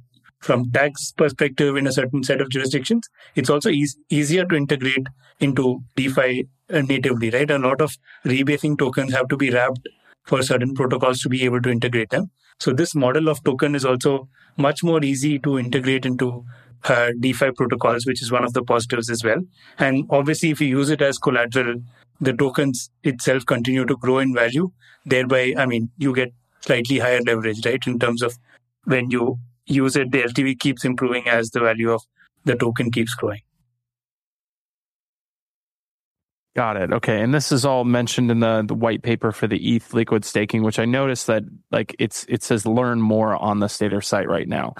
from 0.40 0.70
tax 0.70 1.12
perspective 1.12 1.76
in 1.76 1.86
a 1.86 1.92
certain 1.92 2.22
set 2.22 2.40
of 2.40 2.48
jurisdictions, 2.50 3.08
it's 3.34 3.50
also 3.50 3.70
e- 3.70 3.88
easier 4.08 4.44
to 4.44 4.54
integrate 4.54 5.06
into 5.40 5.82
DeFi 5.96 6.48
uh, 6.72 6.80
natively, 6.82 7.30
right? 7.30 7.50
A 7.50 7.58
lot 7.58 7.80
of 7.80 7.96
rebasing 8.24 8.78
tokens 8.78 9.12
have 9.12 9.28
to 9.28 9.36
be 9.36 9.50
wrapped 9.50 9.88
for 10.24 10.42
certain 10.42 10.74
protocols 10.74 11.20
to 11.20 11.28
be 11.28 11.44
able 11.44 11.60
to 11.62 11.70
integrate 11.70 12.10
them. 12.10 12.30
So 12.60 12.72
this 12.72 12.94
model 12.94 13.28
of 13.28 13.42
token 13.44 13.74
is 13.74 13.84
also 13.84 14.28
much 14.56 14.82
more 14.82 15.02
easy 15.04 15.38
to 15.40 15.58
integrate 15.58 16.04
into 16.04 16.44
uh, 16.84 17.10
DeFi 17.18 17.52
protocols, 17.52 18.06
which 18.06 18.22
is 18.22 18.30
one 18.30 18.44
of 18.44 18.52
the 18.52 18.62
positives 18.62 19.10
as 19.10 19.24
well. 19.24 19.40
And 19.78 20.06
obviously, 20.10 20.50
if 20.50 20.60
you 20.60 20.68
use 20.68 20.90
it 20.90 21.02
as 21.02 21.18
collateral, 21.18 21.82
the 22.20 22.32
tokens 22.32 22.90
itself 23.04 23.46
continue 23.46 23.84
to 23.84 23.96
grow 23.96 24.18
in 24.18 24.34
value. 24.34 24.70
Thereby, 25.06 25.54
I 25.56 25.66
mean, 25.66 25.90
you 25.96 26.14
get 26.14 26.32
slightly 26.60 26.98
higher 26.98 27.20
leverage, 27.22 27.64
right? 27.64 27.84
In 27.86 27.98
terms 27.98 28.22
of 28.22 28.36
when 28.84 29.10
you 29.10 29.38
use 29.68 29.96
it, 29.96 30.10
the 30.10 30.22
LTV 30.22 30.58
keeps 30.58 30.84
improving 30.84 31.28
as 31.28 31.50
the 31.50 31.60
value 31.60 31.92
of 31.92 32.02
the 32.44 32.56
token 32.56 32.90
keeps 32.90 33.14
growing. 33.14 33.40
Got 36.56 36.76
it. 36.76 36.92
Okay. 36.92 37.20
And 37.22 37.32
this 37.32 37.52
is 37.52 37.64
all 37.64 37.84
mentioned 37.84 38.32
in 38.32 38.40
the, 38.40 38.64
the 38.66 38.74
white 38.74 39.02
paper 39.02 39.30
for 39.30 39.46
the 39.46 39.76
ETH 39.76 39.94
liquid 39.94 40.24
staking, 40.24 40.64
which 40.64 40.80
I 40.80 40.86
noticed 40.86 41.28
that 41.28 41.44
like 41.70 41.94
it's 42.00 42.26
it 42.28 42.42
says 42.42 42.66
learn 42.66 43.00
more 43.00 43.36
on 43.36 43.60
the 43.60 43.66
Stader 43.68 44.02
site 44.02 44.28
right 44.28 44.48
now. 44.48 44.74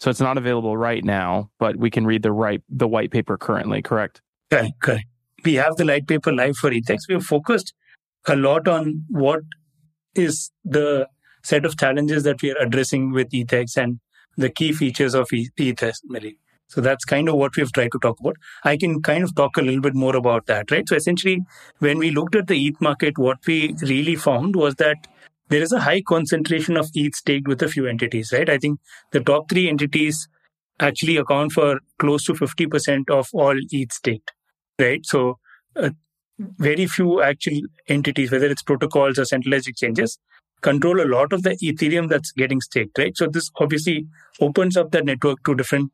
So 0.00 0.10
it's 0.10 0.20
not 0.20 0.36
available 0.36 0.76
right 0.76 1.02
now, 1.02 1.50
but 1.58 1.76
we 1.76 1.88
can 1.88 2.06
read 2.06 2.22
the 2.22 2.32
right 2.32 2.60
the 2.68 2.86
white 2.86 3.10
paper 3.10 3.38
currently, 3.38 3.80
correct? 3.80 4.20
Correct, 4.50 4.78
correct. 4.82 5.06
We 5.44 5.54
have 5.54 5.76
the 5.76 5.86
white 5.86 6.06
paper 6.06 6.30
live 6.30 6.56
for 6.56 6.70
ETHX. 6.70 7.08
We 7.08 7.14
have 7.14 7.24
focused 7.24 7.72
a 8.26 8.36
lot 8.36 8.68
on 8.68 9.04
what 9.08 9.40
is 10.14 10.50
the 10.62 11.08
set 11.42 11.64
of 11.64 11.78
challenges 11.78 12.24
that 12.24 12.42
we 12.42 12.50
are 12.52 12.58
addressing 12.58 13.12
with 13.12 13.30
ETHX 13.30 13.76
and 13.76 14.00
the 14.36 14.50
key 14.50 14.72
features 14.72 15.14
of 15.14 15.28
ETH 15.32 15.54
ETHX. 15.56 16.36
So 16.68 16.80
that's 16.80 17.04
kind 17.04 17.28
of 17.28 17.36
what 17.36 17.56
we've 17.56 17.72
tried 17.72 17.92
to 17.92 17.98
talk 17.98 18.18
about. 18.20 18.36
I 18.64 18.76
can 18.76 19.02
kind 19.02 19.22
of 19.22 19.34
talk 19.34 19.56
a 19.56 19.62
little 19.62 19.80
bit 19.80 19.94
more 19.94 20.16
about 20.16 20.46
that, 20.46 20.70
right? 20.70 20.88
So 20.88 20.96
essentially, 20.96 21.42
when 21.78 21.98
we 21.98 22.10
looked 22.10 22.34
at 22.34 22.46
the 22.46 22.66
ETH 22.66 22.80
market, 22.80 23.18
what 23.18 23.38
we 23.46 23.74
really 23.82 24.16
found 24.16 24.56
was 24.56 24.74
that 24.76 25.06
there 25.48 25.62
is 25.62 25.72
a 25.72 25.80
high 25.80 26.00
concentration 26.00 26.76
of 26.76 26.90
ETH 26.94 27.14
staked 27.14 27.46
with 27.46 27.62
a 27.62 27.68
few 27.68 27.86
entities, 27.86 28.32
right? 28.32 28.48
I 28.48 28.58
think 28.58 28.80
the 29.12 29.20
top 29.20 29.48
three 29.50 29.68
entities 29.68 30.26
actually 30.80 31.16
account 31.16 31.52
for 31.52 31.78
close 31.98 32.24
to 32.24 32.32
50% 32.32 33.10
of 33.10 33.28
all 33.32 33.54
ETH 33.70 33.92
staked, 33.92 34.32
right? 34.78 35.04
So 35.04 35.38
uh, 35.76 35.90
very 36.38 36.86
few 36.86 37.22
actual 37.22 37.60
entities, 37.88 38.32
whether 38.32 38.46
it's 38.46 38.62
protocols 38.62 39.18
or 39.18 39.24
centralized 39.24 39.68
exchanges, 39.68 40.18
control 40.64 41.00
a 41.00 41.08
lot 41.16 41.32
of 41.32 41.42
the 41.42 41.56
Ethereum 41.70 42.08
that's 42.08 42.32
getting 42.32 42.60
staked, 42.60 42.98
right? 42.98 43.16
So 43.16 43.26
this 43.26 43.50
obviously 43.60 44.06
opens 44.40 44.76
up 44.76 44.90
the 44.90 45.02
network 45.02 45.44
to 45.44 45.54
different 45.54 45.92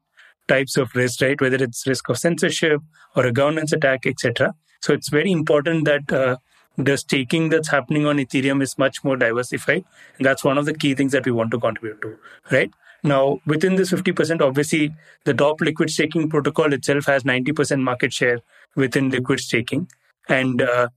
types 0.48 0.76
of 0.76 0.94
risk, 0.94 1.20
right? 1.20 1.40
Whether 1.40 1.62
it's 1.64 1.86
risk 1.86 2.08
of 2.08 2.18
censorship 2.18 2.80
or 3.16 3.26
a 3.26 3.32
governance 3.32 3.72
attack, 3.72 4.06
etc. 4.06 4.54
So 4.80 4.92
it's 4.92 5.10
very 5.10 5.32
important 5.32 5.84
that 5.86 6.12
uh, 6.12 6.36
the 6.78 6.96
staking 6.96 7.48
that's 7.48 7.70
happening 7.70 8.06
on 8.06 8.18
Ethereum 8.18 8.62
is 8.62 8.78
much 8.78 9.02
more 9.04 9.16
diversified. 9.16 9.84
And 10.16 10.26
that's 10.26 10.44
one 10.44 10.58
of 10.58 10.66
the 10.66 10.74
key 10.74 10.94
things 10.94 11.12
that 11.12 11.26
we 11.26 11.32
want 11.32 11.50
to 11.50 11.60
contribute 11.60 12.00
to, 12.02 12.16
right? 12.50 12.70
Now, 13.02 13.40
within 13.46 13.76
this 13.76 13.90
50%, 13.90 14.40
obviously, 14.40 14.94
the 15.24 15.34
top 15.34 15.60
liquid 15.60 15.90
staking 15.90 16.28
protocol 16.28 16.72
itself 16.72 17.06
has 17.06 17.24
90% 17.24 17.80
market 17.80 18.12
share 18.12 18.40
within 18.76 19.10
liquid 19.10 19.40
staking. 19.40 19.88
And 20.28 20.62
uh, 20.62 20.88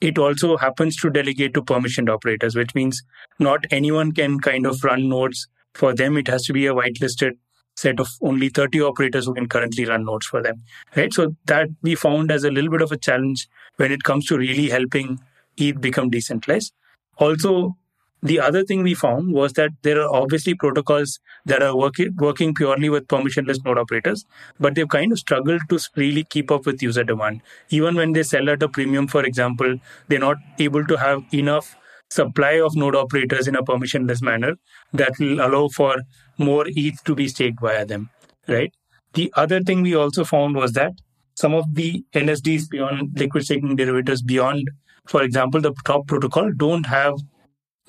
it 0.00 0.18
also 0.18 0.56
happens 0.56 0.96
to 0.96 1.10
delegate 1.10 1.54
to 1.54 1.62
permissioned 1.62 2.08
operators, 2.08 2.54
which 2.54 2.74
means 2.74 3.02
not 3.38 3.64
anyone 3.70 4.12
can 4.12 4.38
kind 4.40 4.66
of 4.66 4.82
run 4.84 5.08
nodes 5.08 5.48
for 5.74 5.94
them. 5.94 6.16
It 6.16 6.28
has 6.28 6.44
to 6.44 6.52
be 6.52 6.66
a 6.66 6.74
whitelisted 6.74 7.32
set 7.76 8.00
of 8.00 8.08
only 8.22 8.48
30 8.48 8.80
operators 8.80 9.26
who 9.26 9.34
can 9.34 9.48
currently 9.48 9.84
run 9.84 10.04
nodes 10.04 10.26
for 10.26 10.42
them 10.42 10.62
right 10.96 11.12
so 11.12 11.36
that 11.44 11.68
we 11.82 11.94
found 11.94 12.30
as 12.30 12.44
a 12.44 12.50
little 12.50 12.70
bit 12.70 12.80
of 12.80 12.90
a 12.90 12.96
challenge 12.96 13.48
when 13.76 13.92
it 13.92 14.02
comes 14.02 14.26
to 14.26 14.38
really 14.38 14.70
helping 14.70 15.20
eth 15.58 15.80
become 15.80 16.08
decentralized 16.08 16.72
also 17.18 17.76
the 18.22 18.40
other 18.40 18.64
thing 18.64 18.82
we 18.82 18.94
found 18.94 19.32
was 19.32 19.52
that 19.54 19.70
there 19.82 20.00
are 20.00 20.14
obviously 20.14 20.54
protocols 20.54 21.20
that 21.44 21.62
are 21.62 21.76
working 21.76 22.14
working 22.16 22.54
purely 22.54 22.88
with 22.88 23.06
permissionless 23.08 23.64
node 23.64 23.78
operators, 23.78 24.24
but 24.58 24.74
they've 24.74 24.88
kind 24.88 25.12
of 25.12 25.18
struggled 25.18 25.60
to 25.68 25.78
really 25.96 26.24
keep 26.24 26.50
up 26.50 26.66
with 26.66 26.82
user 26.82 27.04
demand. 27.04 27.42
Even 27.70 27.94
when 27.94 28.12
they 28.12 28.22
sell 28.22 28.48
at 28.50 28.62
a 28.62 28.68
premium, 28.68 29.06
for 29.06 29.24
example, 29.24 29.76
they're 30.08 30.18
not 30.18 30.38
able 30.58 30.84
to 30.86 30.96
have 30.96 31.22
enough 31.32 31.76
supply 32.08 32.52
of 32.52 32.76
node 32.76 32.96
operators 32.96 33.48
in 33.48 33.56
a 33.56 33.62
permissionless 33.62 34.22
manner 34.22 34.54
that 34.92 35.12
will 35.18 35.40
allow 35.40 35.68
for 35.68 35.96
more 36.38 36.64
ETH 36.68 37.02
to 37.04 37.14
be 37.14 37.28
staked 37.28 37.60
via 37.60 37.84
them, 37.84 38.10
right? 38.48 38.72
The 39.14 39.32
other 39.36 39.60
thing 39.62 39.82
we 39.82 39.94
also 39.94 40.24
found 40.24 40.56
was 40.56 40.72
that 40.72 40.92
some 41.34 41.54
of 41.54 41.74
the 41.74 42.04
LSDs 42.14 42.68
beyond 42.70 43.18
liquid 43.18 43.44
staking 43.44 43.76
derivatives 43.76 44.22
beyond, 44.22 44.70
for 45.06 45.22
example, 45.22 45.60
the 45.60 45.74
top 45.84 46.06
protocol 46.06 46.50
don't 46.56 46.86
have 46.86 47.14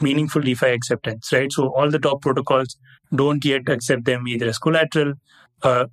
meaningful 0.01 0.42
DeFi 0.42 0.68
acceptance, 0.68 1.32
right? 1.32 1.51
So 1.51 1.74
all 1.75 1.89
the 1.89 2.00
top 2.00 2.22
protocols 2.22 2.77
don't 3.13 3.44
yet 3.44 3.68
accept 3.70 4.06
them 4.06 4.27
either 4.27 4.48
as 4.48 4.58
collateral 4.58 5.13
uh, 5.63 5.86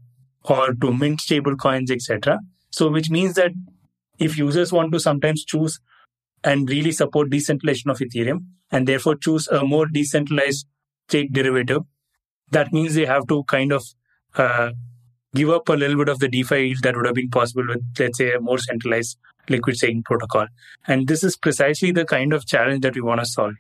or 0.44 0.75
to 0.75 0.92
mint 0.92 1.20
stable 1.20 1.56
coins, 1.56 1.90
etc. 1.90 2.38
So 2.70 2.90
which 2.90 3.11
means 3.11 3.34
that 3.34 3.52
if 4.18 4.37
users 4.37 4.73
want 4.73 4.92
to 4.92 5.00
sometimes 5.00 5.44
choose 5.44 5.80
and 6.42 6.68
really 6.68 6.92
support 6.92 7.30
decentralization 7.30 7.90
of 7.90 7.99
Ethereum 7.99 8.44
and 8.70 8.87
therefore 8.87 9.16
choose 9.16 9.49
a 9.49 9.64
more 9.64 9.87
decentralized 9.87 10.66
stake 11.08 11.32
derivative, 11.32 11.82
that 12.50 12.73
means 12.73 12.94
they 12.94 13.06
have 13.06 13.26
to 13.28 13.44
kind 13.44 13.73
of 13.73 13.84
uh, 14.37 14.70
give 15.34 15.50
up 15.50 15.68
a 15.68 15.73
little 15.73 15.96
bit 15.96 16.08
of 16.08 16.18
the 16.18 16.28
DeFi 16.28 16.68
yield 16.68 16.82
that 16.82 16.96
would 16.96 17.06
have 17.06 17.14
been 17.14 17.30
possible 17.30 17.66
with, 17.66 17.82
let's 17.99 18.18
say, 18.18 18.32
a 18.32 18.40
more 18.40 18.58
centralized 18.58 19.18
liquid 19.49 19.76
staking 19.76 20.02
protocol. 20.02 20.46
And 20.87 21.08
this 21.08 21.25
is 21.25 21.37
precisely 21.37 21.92
the 21.92 22.04
kind 22.04 22.32
of 22.32 22.46
challenge 22.46 22.82
that 22.82 22.94
we 22.94 23.00
want 23.00 23.20
to 23.20 23.26
solve, 23.26 23.54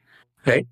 right? 0.46 0.66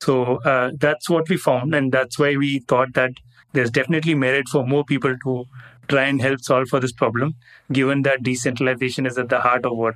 So 0.00 0.36
uh, 0.36 0.72
that's 0.78 1.08
what 1.08 1.28
we 1.28 1.36
found, 1.36 1.74
and 1.74 1.92
that's 1.92 2.18
why 2.18 2.36
we 2.36 2.60
thought 2.60 2.94
that 2.94 3.12
there's 3.52 3.70
definitely 3.70 4.14
merit 4.14 4.48
for 4.48 4.66
more 4.66 4.84
people 4.84 5.16
to 5.24 5.44
try 5.88 6.04
and 6.04 6.20
help 6.20 6.40
solve 6.40 6.68
for 6.68 6.80
this 6.80 6.92
problem, 6.92 7.34
given 7.72 8.02
that 8.02 8.22
decentralization 8.22 9.06
is 9.06 9.16
at 9.16 9.28
the 9.28 9.40
heart 9.40 9.64
of 9.64 9.76
what 9.76 9.94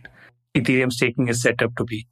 Ethereum 0.54 0.92
staking 0.92 1.28
is 1.28 1.42
set 1.42 1.62
up 1.62 1.74
to 1.76 1.84
be. 1.84 2.06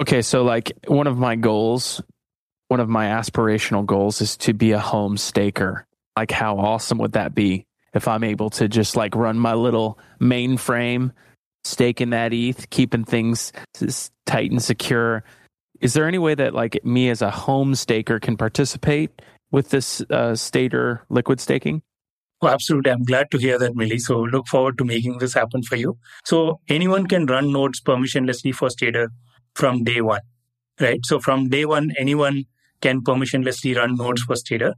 Okay, 0.00 0.22
so 0.22 0.42
like 0.42 0.72
one 0.86 1.06
of 1.06 1.18
my 1.18 1.36
goals 1.36 2.02
one 2.72 2.80
of 2.80 2.88
my 2.88 3.08
aspirational 3.08 3.84
goals 3.84 4.22
is 4.22 4.34
to 4.38 4.54
be 4.54 4.72
a 4.72 4.78
home 4.78 5.18
staker. 5.18 5.86
Like, 6.16 6.30
how 6.30 6.56
awesome 6.56 6.96
would 6.98 7.12
that 7.12 7.34
be 7.34 7.66
if 7.92 8.08
I'm 8.08 8.24
able 8.24 8.48
to 8.48 8.66
just 8.66 8.96
like 8.96 9.14
run 9.14 9.38
my 9.38 9.52
little 9.52 9.98
mainframe, 10.18 11.10
staking 11.64 12.10
that 12.10 12.32
ETH, 12.32 12.70
keeping 12.70 13.04
things 13.04 13.52
tight 14.26 14.50
and 14.50 14.62
secure? 14.62 15.24
Is 15.80 15.94
there 15.94 16.06
any 16.06 16.18
way 16.18 16.34
that 16.34 16.54
like 16.54 16.84
me 16.84 17.10
as 17.10 17.22
a 17.22 17.30
home 17.30 17.74
staker 17.74 18.20
can 18.20 18.36
participate 18.36 19.22
with 19.50 19.70
this 19.70 20.00
uh, 20.02 20.32
Stader 20.32 21.00
liquid 21.08 21.40
staking? 21.40 21.82
Oh, 22.40 22.48
absolutely. 22.48 22.90
I'm 22.90 23.04
glad 23.04 23.30
to 23.30 23.38
hear 23.38 23.58
that, 23.58 23.76
Millie. 23.76 23.98
So 23.98 24.20
look 24.20 24.48
forward 24.48 24.76
to 24.78 24.84
making 24.84 25.18
this 25.18 25.34
happen 25.34 25.62
for 25.62 25.76
you. 25.76 25.98
So 26.24 26.60
anyone 26.68 27.06
can 27.06 27.26
run 27.26 27.52
nodes 27.52 27.80
permissionlessly 27.80 28.52
for 28.52 28.68
Stader 28.68 29.08
from 29.54 29.84
day 29.84 30.00
one, 30.00 30.22
right? 30.80 31.04
So 31.04 31.20
from 31.20 31.50
day 31.50 31.64
one, 31.66 31.92
anyone 31.98 32.44
can 32.80 33.02
permissionlessly 33.02 33.76
run 33.76 33.96
nodes 33.96 34.22
for 34.22 34.34
Stader. 34.34 34.74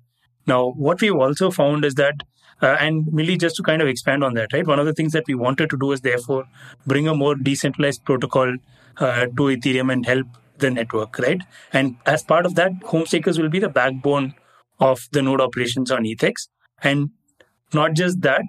Now, 0.46 0.72
what 0.72 1.00
we've 1.00 1.14
also 1.14 1.50
found 1.50 1.86
is 1.86 1.94
that, 1.94 2.16
uh, 2.64 2.76
and 2.80 3.12
Millie, 3.12 3.36
just 3.36 3.56
to 3.56 3.62
kind 3.62 3.82
of 3.82 3.88
expand 3.88 4.24
on 4.24 4.34
that, 4.34 4.52
right? 4.52 4.66
One 4.66 4.78
of 4.78 4.86
the 4.86 4.94
things 4.94 5.12
that 5.12 5.26
we 5.28 5.34
wanted 5.34 5.68
to 5.70 5.76
do 5.76 5.92
is 5.92 6.00
therefore 6.00 6.44
bring 6.86 7.06
a 7.08 7.14
more 7.14 7.34
decentralized 7.34 8.04
protocol 8.04 8.56
uh, 8.96 9.26
to 9.26 9.42
Ethereum 9.54 9.92
and 9.92 10.06
help 10.06 10.26
the 10.58 10.70
network, 10.70 11.18
right? 11.18 11.42
And 11.72 11.96
as 12.06 12.22
part 12.22 12.46
of 12.46 12.54
that, 12.54 12.72
home 12.84 13.04
stakers 13.06 13.38
will 13.38 13.50
be 13.50 13.58
the 13.58 13.68
backbone 13.68 14.34
of 14.80 15.08
the 15.12 15.20
node 15.20 15.40
operations 15.40 15.90
on 15.90 16.04
ETHX. 16.04 16.48
And 16.82 17.10
not 17.74 17.92
just 17.94 18.22
that, 18.22 18.44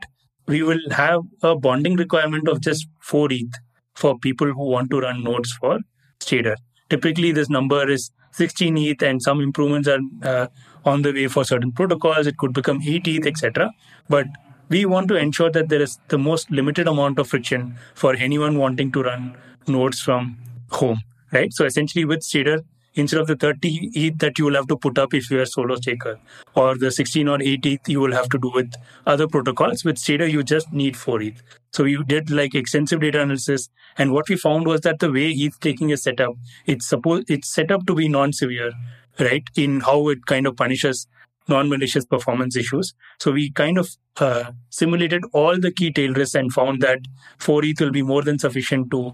we 0.48 0.62
will 0.64 0.80
have 0.92 1.22
a 1.42 1.56
bonding 1.56 1.96
requirement 1.96 2.48
of 2.48 2.62
just 2.62 2.88
4 3.02 3.28
ETH 3.32 3.54
for 3.96 4.18
people 4.20 4.48
who 4.48 4.70
want 4.70 4.92
to 4.92 5.00
run 5.00 5.24
nodes 5.24 5.52
for 5.60 5.80
Stader. 6.20 6.56
Typically, 6.90 7.32
this 7.32 7.50
number 7.50 7.90
is 7.90 8.12
16 8.34 8.78
ETH, 8.78 9.02
and 9.02 9.22
some 9.22 9.42
improvements 9.42 9.88
are 9.88 10.00
uh, 10.24 10.48
on 10.86 11.02
the 11.02 11.12
way 11.12 11.28
for 11.28 11.44
certain 11.44 11.72
protocols. 11.72 12.28
It 12.28 12.38
could 12.38 12.54
become 12.54 12.82
8 12.82 13.08
ETH, 13.08 13.26
etc. 13.26 13.72
But 14.08 14.28
we 14.70 14.86
want 14.86 15.08
to 15.10 15.16
ensure 15.16 15.52
that 15.52 15.70
there 15.70 15.82
is 15.82 16.00
the 16.08 16.18
most 16.18 16.50
limited 16.50 16.88
amount 16.88 17.20
of 17.20 17.28
friction 17.28 17.76
for 17.94 18.16
anyone 18.16 18.58
wanting 18.58 18.92
to 18.94 19.04
run 19.04 19.36
nodes 19.68 20.00
from 20.00 20.38
home, 20.70 21.02
right? 21.32 21.54
So 21.54 21.66
essentially, 21.66 22.06
with 22.06 22.22
Stader, 22.22 22.64
instead 22.96 23.20
of 23.20 23.28
the 23.28 23.36
30 23.36 23.92
ETH 23.94 24.20
that 24.20 24.40
you 24.40 24.46
will 24.46 24.56
have 24.56 24.68
to 24.68 24.78
put 24.78 24.98
up 24.98 25.14
if 25.14 25.30
you 25.30 25.40
are 25.42 25.46
solo 25.46 25.76
staker, 25.76 26.18
or 26.56 26.78
the 26.78 26.90
16 26.90 27.28
or 27.28 27.42
8 27.42 27.66
ETH 27.66 27.90
you 27.90 28.00
will 28.00 28.14
have 28.14 28.30
to 28.30 28.38
do 28.38 28.50
with 28.54 28.74
other 29.06 29.28
protocols, 29.28 29.84
with 29.84 29.98
Stader 29.98 30.32
you 30.32 30.44
just 30.44 30.72
need 30.72 30.96
4 30.96 31.22
ETH. 31.22 31.42
So 31.74 31.84
you 31.84 32.04
did 32.06 32.32
like 32.32 32.56
extensive 32.56 33.02
data 33.02 33.22
analysis, 33.22 33.70
and 33.98 34.14
what 34.14 34.30
we 34.30 34.38
found 34.38 34.66
was 34.66 34.82
that 34.82 35.00
the 35.00 35.12
way 35.12 35.30
ETH 35.30 35.56
staking 35.56 35.90
is 35.90 36.04
set 36.04 36.22
up, 36.22 36.36
it's 36.66 36.88
supposed 36.88 37.30
it's 37.30 37.54
set 37.54 37.70
up 37.70 37.86
to 37.86 37.96
be 37.96 38.08
non-severe, 38.08 38.72
right? 39.20 39.44
In 39.56 39.82
how 39.82 40.10
it 40.10 40.26
kind 40.26 40.48
of 40.48 40.56
punishes 40.56 41.08
non-malicious 41.48 42.06
performance 42.06 42.56
issues. 42.56 42.94
So 43.20 43.32
we 43.32 43.52
kind 43.52 43.78
of 43.78 43.90
uh, 44.18 44.52
simulated 44.70 45.24
all 45.34 45.60
the 45.60 45.72
key 45.72 45.92
tail 45.92 46.14
risks 46.14 46.36
and 46.36 46.52
found 46.52 46.82
that 46.82 47.00
4ETH 47.40 47.80
will 47.80 47.92
be 47.92 48.02
more 48.02 48.24
than 48.24 48.40
sufficient 48.40 48.90
to 48.92 49.14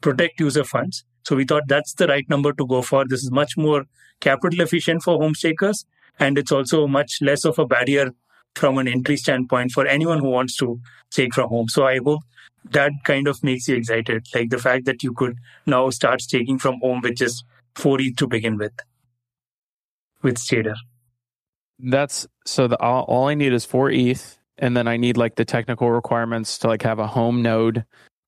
protect 0.00 0.40
user 0.40 0.64
funds. 0.64 1.04
So 1.24 1.36
we 1.36 1.44
thought 1.44 1.64
that's 1.68 1.94
the 1.94 2.06
right 2.06 2.28
number 2.28 2.52
to 2.52 2.66
go 2.66 2.82
for. 2.82 3.06
This 3.06 3.22
is 3.22 3.30
much 3.30 3.56
more 3.56 3.84
capital 4.20 4.60
efficient 4.60 5.02
for 5.02 5.18
home 5.18 5.34
stakers, 5.34 5.84
and 6.18 6.38
it's 6.38 6.52
also 6.52 6.86
much 6.86 7.18
less 7.20 7.44
of 7.44 7.58
a 7.58 7.66
barrier 7.66 8.12
from 8.54 8.78
an 8.78 8.88
entry 8.88 9.16
standpoint 9.16 9.72
for 9.72 9.86
anyone 9.86 10.18
who 10.18 10.30
wants 10.30 10.56
to 10.56 10.80
stake 11.10 11.34
from 11.34 11.48
home. 11.48 11.68
So 11.68 11.86
I 11.86 11.98
hope 11.98 12.22
that 12.70 12.92
kind 13.04 13.28
of 13.28 13.42
makes 13.44 13.68
you 13.68 13.76
excited, 13.76 14.26
like 14.34 14.50
the 14.50 14.58
fact 14.58 14.84
that 14.86 15.02
you 15.02 15.12
could 15.12 15.36
now 15.66 15.90
start 15.90 16.20
staking 16.22 16.58
from 16.58 16.80
home 16.80 17.00
with 17.02 17.16
just 17.16 17.44
4 17.76 18.00
ETH 18.00 18.16
to 18.16 18.26
begin 18.26 18.56
with, 18.56 18.72
with 20.22 20.36
Stader. 20.36 20.74
That's 21.78 22.26
so 22.44 22.66
the 22.68 22.80
all, 22.80 23.04
all 23.04 23.28
I 23.28 23.34
need 23.34 23.52
is 23.52 23.64
4 23.64 23.90
ETH, 23.90 24.38
and 24.58 24.76
then 24.76 24.88
I 24.88 24.96
need 24.96 25.16
like 25.16 25.36
the 25.36 25.44
technical 25.44 25.90
requirements 25.90 26.58
to 26.58 26.68
like 26.68 26.82
have 26.82 26.98
a 26.98 27.06
home 27.06 27.42
node. 27.42 27.84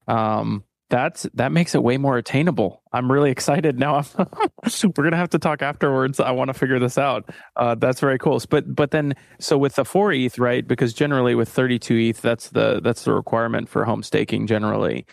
Um, 0.06 0.64
that's 0.90 1.26
that 1.34 1.52
makes 1.52 1.74
it 1.74 1.82
way 1.82 1.96
more 1.96 2.18
attainable. 2.18 2.82
I'm 2.92 3.10
really 3.10 3.30
excited 3.36 3.78
now. 3.78 4.04
We're 4.18 5.04
gonna 5.04 5.16
have 5.16 5.30
to 5.30 5.38
talk 5.38 5.62
afterwards. 5.62 6.20
I 6.20 6.32
want 6.32 6.48
to 6.48 6.54
figure 6.54 6.78
this 6.78 6.98
out. 6.98 7.30
Uh, 7.56 7.76
that's 7.76 8.00
very 8.00 8.18
cool. 8.18 8.40
But 8.50 8.74
but 8.74 8.90
then 8.90 9.14
so 9.38 9.56
with 9.56 9.76
the 9.76 9.84
four 9.84 10.12
ETH, 10.12 10.38
right? 10.38 10.66
Because 10.66 10.92
generally 10.92 11.34
with 11.34 11.48
32 11.48 11.96
ETH, 11.96 12.20
that's 12.20 12.50
the 12.50 12.80
that's 12.82 13.04
the 13.04 13.14
requirement 13.14 13.68
for 13.68 13.84
home 13.84 14.02
staking 14.02 14.46
generally. 14.46 15.06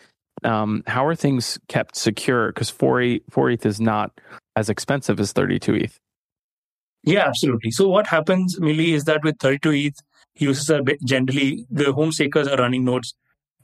Um, 0.43 0.83
how 0.85 1.05
are 1.05 1.15
things 1.15 1.57
kept 1.67 1.95
secure? 1.95 2.47
Because 2.47 2.69
four 2.69 3.03
four 3.29 3.49
ETH 3.49 3.65
is 3.65 3.79
not 3.79 4.19
as 4.55 4.69
expensive 4.69 5.19
as 5.19 5.31
32 5.31 5.75
ETH. 5.75 5.99
Yeah, 7.07 7.25
absolutely. 7.27 7.71
So 7.71 7.87
what 7.87 8.07
happens, 8.07 8.59
Millie, 8.59 8.93
is 8.93 9.05
that 9.05 9.23
with 9.23 9.39
32 9.39 9.71
ETH, 9.71 9.99
users 10.35 10.69
are 10.69 10.81
generally 11.03 11.65
the 11.69 11.91
home 11.93 12.11
stakers 12.11 12.47
are 12.47 12.57
running 12.57 12.85
nodes 12.85 13.15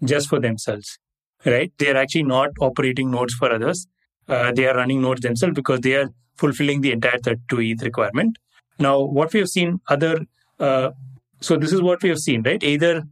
just 0.03 0.27
for 0.29 0.39
themselves 0.39 0.97
right? 1.45 1.71
They 1.77 1.89
are 1.91 1.97
actually 1.97 2.23
not 2.23 2.51
operating 2.61 3.11
nodes 3.11 3.33
for 3.33 3.51
others. 3.51 3.87
Uh, 4.27 4.51
they 4.51 4.67
are 4.67 4.75
running 4.75 5.01
nodes 5.01 5.21
themselves 5.21 5.55
because 5.55 5.81
they 5.81 5.95
are 5.95 6.09
fulfilling 6.37 6.81
the 6.81 6.91
entire 6.91 7.19
32 7.19 7.61
ETH 7.61 7.83
requirement. 7.83 8.37
Now, 8.79 8.99
what 9.01 9.33
we 9.33 9.39
have 9.39 9.49
seen 9.49 9.81
other, 9.89 10.21
uh, 10.59 10.91
so 11.41 11.57
this 11.57 11.73
is 11.73 11.81
what 11.81 12.01
we 12.01 12.09
have 12.09 12.19
seen, 12.19 12.43
right? 12.43 12.63
Either 12.63 13.03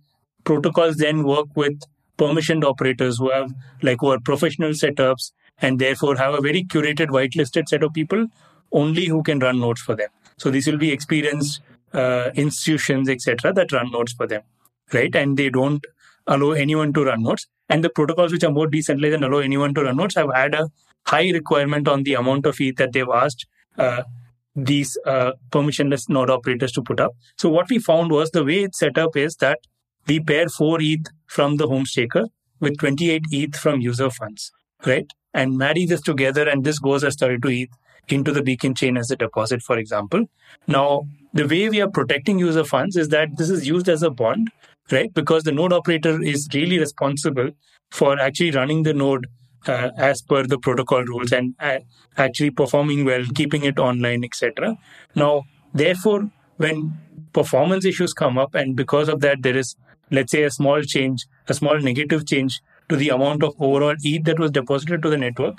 protocols 0.44 0.98
then 0.98 1.24
work 1.24 1.48
with 1.56 1.82
permissioned 2.18 2.64
operators 2.64 3.18
who 3.18 3.32
have 3.32 3.52
like 3.82 3.98
who 4.00 4.12
are 4.12 4.20
professional 4.20 4.72
setups 4.72 5.32
and 5.60 5.80
therefore 5.80 6.16
have 6.16 6.34
a 6.34 6.42
very 6.42 6.64
curated 6.64 7.08
whitelisted 7.08 7.68
set 7.68 7.84
of 7.84 7.94
people 7.94 8.28
only 8.72 9.06
who 9.06 9.22
can 9.24 9.40
run 9.40 9.60
nodes 9.60 9.82
for 9.82 9.96
them. 9.96 10.10
So 10.42 10.50
these 10.50 10.66
will 10.66 10.80
be 10.80 10.92
experienced 10.92 11.62
uh, 11.94 12.32
institutions, 12.34 13.10
etc., 13.10 13.54
that 13.54 13.72
run 13.72 13.92
nodes 13.92 14.14
for 14.14 14.26
them, 14.26 14.42
right? 14.92 15.16
And 15.16 15.38
they 15.38 15.50
don't 15.52 15.86
allow 16.26 16.52
anyone 16.52 16.94
to 16.94 17.04
run 17.06 17.22
nodes. 17.22 17.46
And 17.70 17.84
the 17.84 17.92
protocols 17.92 18.32
which 18.32 18.44
are 18.44 18.50
more 18.52 18.66
decentralized 18.66 19.14
and 19.14 19.24
allow 19.24 19.38
anyone 19.38 19.76
to 19.76 19.84
run 19.84 19.98
nodes 19.98 20.16
have 20.16 20.34
had 20.34 20.56
a 20.56 20.70
high 21.06 21.30
requirement 21.30 21.88
on 21.88 22.02
the 22.04 22.16
amount 22.16 22.48
of 22.48 22.60
ETH 22.60 22.78
that 22.78 22.92
they've 22.92 23.14
asked 23.14 23.46
uh, 23.78 24.02
these 24.56 24.98
uh, 25.06 25.34
permissionless 25.52 26.10
node 26.10 26.32
operators 26.32 26.72
to 26.72 26.82
put 26.82 27.00
up. 27.00 27.16
So 27.38 27.50
what 27.50 27.70
we 27.70 27.78
found 27.78 28.12
was 28.12 28.32
the 28.32 28.44
way 28.44 28.64
it's 28.64 28.80
set 28.80 28.98
up 28.98 29.16
is 29.16 29.36
that 29.38 29.60
we 30.08 30.20
pair 30.22 30.50
4 30.50 30.80
ETH 30.82 31.06
from 31.28 31.58
the 31.58 31.68
home 31.68 31.86
staker 31.86 32.26
with 32.60 32.80
28 32.80 33.26
ETH 33.32 33.56
from 33.56 33.80
user 33.80 34.10
funds, 34.10 34.52
right? 34.88 35.06
And 35.36 35.60
marry 35.60 35.86
this 35.86 36.02
together, 36.02 36.50
and 36.50 36.64
this 36.64 36.80
goes 36.80 37.04
as 37.04 37.16
32 37.16 37.50
ETH 37.50 37.70
into 38.10 38.32
the 38.32 38.44
beacon 38.44 38.76
chain 38.76 38.98
as 38.98 39.12
a 39.12 39.16
deposit, 39.16 39.62
for 39.62 39.78
example. 39.78 40.26
Now, 40.68 41.08
the 41.34 41.48
way 41.48 41.70
we 41.70 41.82
are 41.82 41.90
protecting 41.90 42.40
user 42.40 42.64
funds 42.64 42.96
is 42.96 43.10
that 43.10 43.38
this 43.38 43.50
is 43.50 43.68
used 43.68 43.88
as 43.88 44.04
a 44.04 44.10
bond 44.10 44.50
right? 44.92 45.14
Because 45.14 45.44
the 45.44 45.52
node 45.52 45.74
operator 45.74 46.22
is 46.22 46.48
really 46.54 46.80
responsible 46.80 47.52
for 47.92 48.20
actually 48.20 48.52
running 48.52 48.84
the 48.84 48.94
node 48.94 49.28
uh, 49.68 49.90
as 49.98 50.22
per 50.22 50.46
the 50.46 50.58
protocol 50.58 51.04
rules 51.04 51.32
and 51.32 51.56
uh, 51.60 51.80
actually 52.18 52.50
performing 52.50 53.06
well, 53.06 53.24
keeping 53.36 53.64
it 53.64 53.78
online, 53.80 54.24
etc. 54.24 54.76
Now, 55.16 55.44
therefore, 55.74 56.30
when 56.58 56.98
performance 57.34 57.86
issues 57.86 58.14
come 58.14 58.38
up, 58.38 58.56
and 58.56 58.76
because 58.76 59.08
of 59.08 59.22
that, 59.22 59.42
there 59.42 59.58
is, 59.58 59.76
let's 60.10 60.32
say, 60.32 60.44
a 60.44 60.52
small 60.52 60.82
change, 60.82 61.26
a 61.48 61.54
small 61.54 61.80
negative 61.80 62.26
change 62.26 62.60
to 62.90 62.96
the 62.96 63.10
amount 63.10 63.44
of 63.44 63.54
overall 63.60 63.96
ETH 64.02 64.24
that 64.26 64.40
was 64.40 64.52
deposited 64.52 65.02
to 65.04 65.10
the 65.10 65.18
network, 65.18 65.56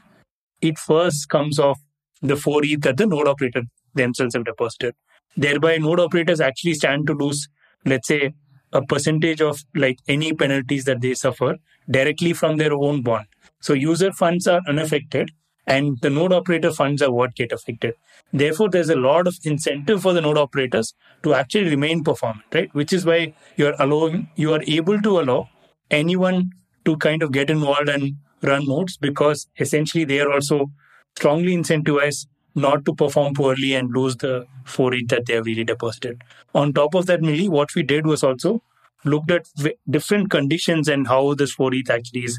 it 0.61 0.79
first 0.79 1.29
comes 1.29 1.59
off 1.59 1.81
the 2.23 2.37
4 2.37 2.65
ETH 2.65 2.83
that 2.83 2.97
the 2.97 3.07
node 3.07 3.29
operator 3.29 3.63
themselves 3.95 4.35
have 4.35 4.45
deposited. 4.45 4.95
Thereby, 5.37 5.79
node 5.79 6.01
operators 6.01 6.41
actually 6.41 6.75
stand 6.75 7.07
to 7.07 7.15
lose, 7.15 7.49
let's 7.85 8.09
say, 8.09 8.33
a 8.73 8.83
percentage 8.83 9.41
of 9.41 9.61
like 9.75 9.99
any 10.09 10.33
penalties 10.33 10.85
that 10.85 11.01
they 11.01 11.15
suffer 11.15 11.57
directly 11.91 12.33
from 12.33 12.57
their 12.57 12.73
own 12.73 13.03
bond. 13.03 13.27
So 13.61 13.75
user 13.75 14.13
funds 14.13 14.47
are 14.47 14.61
unaffected 14.67 15.31
and 15.67 15.99
the 16.01 16.11
node 16.11 16.33
operator 16.33 16.73
funds 16.73 17.03
are 17.03 17.13
what 17.13 17.35
get 17.35 17.53
affected. 17.53 17.95
Therefore, 18.33 18.69
there's 18.71 18.89
a 18.89 18.97
lot 18.97 19.27
of 19.27 19.37
incentive 19.45 20.03
for 20.03 20.13
the 20.13 20.21
node 20.21 20.39
operators 20.39 20.95
to 21.23 21.35
actually 21.35 21.69
remain 21.69 22.03
performant, 22.03 22.47
right? 22.53 22.75
Which 22.75 22.93
is 22.93 23.05
why 23.05 23.35
you're 23.57 23.75
allowing, 23.79 24.31
you 24.37 24.53
are 24.55 24.63
able 24.67 25.01
to 25.01 25.21
allow 25.21 25.51
anyone 25.91 26.51
to 26.85 26.97
kind 26.97 27.23
of 27.23 27.31
get 27.33 27.51
involved 27.51 27.89
and 27.89 28.17
run 28.43 28.67
nodes 28.67 28.97
because 28.97 29.47
essentially 29.59 30.05
they 30.05 30.21
are 30.21 30.33
also 30.33 30.73
strongly 31.17 31.57
incentivized 31.57 32.27
not 32.55 32.85
to 32.85 32.95
perform 32.95 33.35
poorly 33.35 33.75
and 33.75 33.91
lose 33.93 34.17
the 34.17 34.47
4 34.67 34.95
ETH 34.95 35.09
that 35.09 35.27
they 35.27 35.35
have 35.35 35.47
really 35.47 35.65
deposited. 35.65 36.23
On 36.55 36.73
top 36.73 36.95
of 36.95 37.07
that, 37.07 37.21
really, 37.21 37.49
what 37.49 37.75
we 37.75 37.83
did 37.83 38.07
was 38.07 38.23
also 38.23 38.63
looked 39.05 39.31
at 39.31 39.47
different 39.89 40.31
conditions 40.31 40.89
and 40.89 41.09
how 41.09 41.35
this 41.35 41.53
4 41.53 41.75
ETH 41.75 41.91
actually 41.91 42.25
is. 42.25 42.39